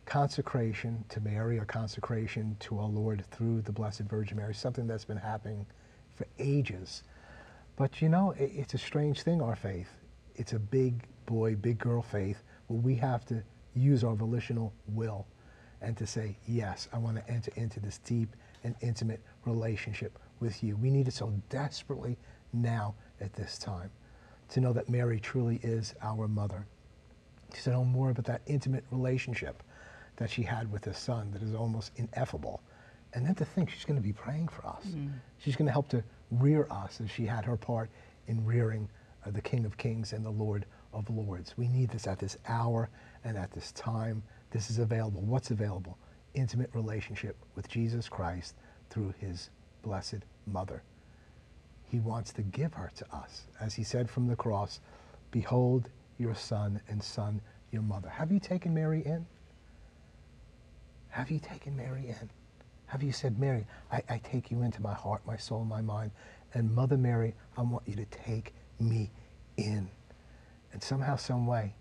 consecration 0.05 1.03
to 1.09 1.19
Mary 1.19 1.57
or 1.59 1.65
consecration 1.65 2.55
to 2.61 2.79
our 2.79 2.87
Lord 2.87 3.23
through 3.31 3.61
the 3.61 3.71
Blessed 3.71 4.01
Virgin 4.01 4.37
Mary, 4.37 4.53
something 4.53 4.87
that's 4.87 5.05
been 5.05 5.17
happening 5.17 5.65
for 6.15 6.25
ages. 6.39 7.03
But 7.75 8.01
you 8.01 8.09
know, 8.09 8.33
i- 8.33 8.43
it's 8.43 8.73
a 8.73 8.77
strange 8.77 9.21
thing, 9.23 9.41
our 9.41 9.55
faith. 9.55 9.89
It's 10.35 10.53
a 10.53 10.59
big 10.59 11.03
boy, 11.25 11.55
big 11.55 11.77
girl 11.77 12.01
faith 12.01 12.43
where 12.67 12.79
we 12.79 12.95
have 12.95 13.25
to 13.25 13.43
use 13.75 14.03
our 14.03 14.15
volitional 14.15 14.73
will 14.87 15.25
and 15.81 15.95
to 15.97 16.07
say, 16.07 16.37
yes, 16.47 16.87
I 16.91 16.97
want 16.97 17.17
to 17.17 17.31
enter 17.31 17.51
into 17.55 17.79
this 17.79 17.99
deep 17.99 18.35
and 18.63 18.75
intimate 18.81 19.21
relationship 19.45 20.17
with 20.39 20.63
you. 20.63 20.75
We 20.77 20.89
need 20.89 21.07
it 21.07 21.13
so 21.13 21.33
desperately 21.49 22.17
now 22.53 22.95
at 23.21 23.33
this 23.33 23.57
time 23.57 23.91
to 24.49 24.61
know 24.61 24.73
that 24.73 24.89
Mary 24.89 25.19
truly 25.19 25.59
is 25.63 25.93
our 26.01 26.27
mother 26.27 26.65
to 27.63 27.69
know 27.71 27.83
more 27.83 28.09
about 28.11 28.25
that 28.25 28.41
intimate 28.47 28.83
relationship 28.91 29.63
that 30.17 30.29
she 30.29 30.43
had 30.43 30.71
with 30.71 30.83
her 30.85 30.93
son 30.93 31.31
that 31.31 31.41
is 31.41 31.53
almost 31.53 31.91
ineffable. 31.95 32.61
And 33.13 33.25
then 33.25 33.35
to 33.35 33.45
think 33.45 33.69
she's 33.69 33.85
going 33.85 33.99
to 33.99 34.03
be 34.03 34.13
praying 34.13 34.49
for 34.49 34.65
us. 34.65 34.83
She's 35.37 35.55
going 35.55 35.67
to 35.67 35.71
help 35.71 35.87
to 35.89 36.03
rear 36.31 36.67
us 36.69 36.99
as 37.01 37.09
she 37.09 37.25
had 37.25 37.45
her 37.45 37.55
part 37.55 37.89
in 38.27 38.43
rearing 38.45 38.89
uh, 39.25 39.31
the 39.31 39.41
King 39.41 39.65
of 39.65 39.77
Kings 39.77 40.13
and 40.13 40.25
the 40.25 40.29
Lord 40.29 40.65
of 40.93 41.09
Lords. 41.09 41.53
We 41.57 41.67
need 41.67 41.89
this 41.89 42.05
at 42.07 42.19
this 42.19 42.37
hour 42.47 42.89
and 43.23 43.37
at 43.37 43.51
this 43.51 43.71
time. 43.71 44.23
This 44.51 44.69
is 44.69 44.79
available. 44.79 45.21
What's 45.21 45.51
available? 45.51 45.97
Intimate 46.33 46.69
relationship 46.73 47.35
with 47.55 47.67
Jesus 47.67 48.07
Christ 48.07 48.55
through 48.89 49.13
his 49.19 49.49
blessed 49.81 50.25
mother. 50.45 50.83
He 51.85 51.99
wants 51.99 52.33
to 52.33 52.41
give 52.41 52.73
her 52.73 52.91
to 52.95 53.15
us. 53.15 53.43
As 53.59 53.73
he 53.73 53.83
said 53.83 54.09
from 54.09 54.27
the 54.27 54.35
cross, 54.35 54.79
Behold 55.31 55.89
your 56.17 56.35
son, 56.35 56.81
and 56.89 57.01
son 57.01 57.41
your 57.71 57.81
mother. 57.81 58.09
Have 58.09 58.31
you 58.31 58.39
taken 58.39 58.73
Mary 58.73 59.01
in? 59.05 59.25
Have 61.09 61.31
you 61.31 61.39
taken 61.39 61.75
Mary 61.75 62.07
in? 62.07 62.29
Have 62.87 63.03
you 63.03 63.11
said, 63.11 63.37
Mary, 63.39 63.65
I, 63.91 64.01
I 64.09 64.17
take 64.19 64.49
you 64.49 64.61
into 64.61 64.81
my 64.81 64.93
heart, 64.93 65.21
my 65.25 65.35
soul, 65.35 65.65
my 65.65 65.81
mind, 65.81 66.11
and 66.53 66.73
Mother 66.73 66.97
Mary, 66.97 67.35
I 67.57 67.61
want 67.61 67.83
you 67.85 67.95
to 67.95 68.05
take 68.05 68.53
me 68.79 69.11
in. 69.57 69.89
And 70.71 70.81
somehow, 70.81 71.17
some 71.17 71.45
way, 71.45 71.73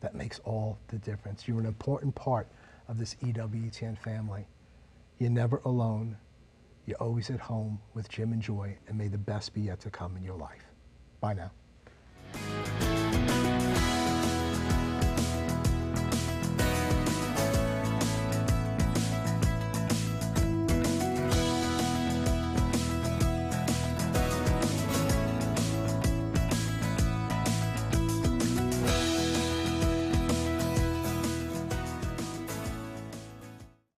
that 0.00 0.14
makes 0.14 0.38
all 0.40 0.78
the 0.88 0.98
difference. 0.98 1.46
You're 1.46 1.60
an 1.60 1.66
important 1.66 2.14
part 2.14 2.48
of 2.88 2.98
this 2.98 3.14
EWTN 3.16 3.98
family. 3.98 4.46
You're 5.18 5.30
never 5.30 5.60
alone. 5.64 6.16
You're 6.86 6.98
always 6.98 7.30
at 7.30 7.40
home 7.40 7.80
with 7.94 8.08
Jim 8.08 8.32
and 8.32 8.40
Joy, 8.40 8.76
and 8.86 8.96
may 8.96 9.08
the 9.08 9.18
best 9.18 9.52
be 9.52 9.62
yet 9.62 9.80
to 9.80 9.90
come 9.90 10.16
in 10.16 10.22
your 10.22 10.36
life. 10.36 10.64
Bye 11.20 11.34
now. 11.34 11.50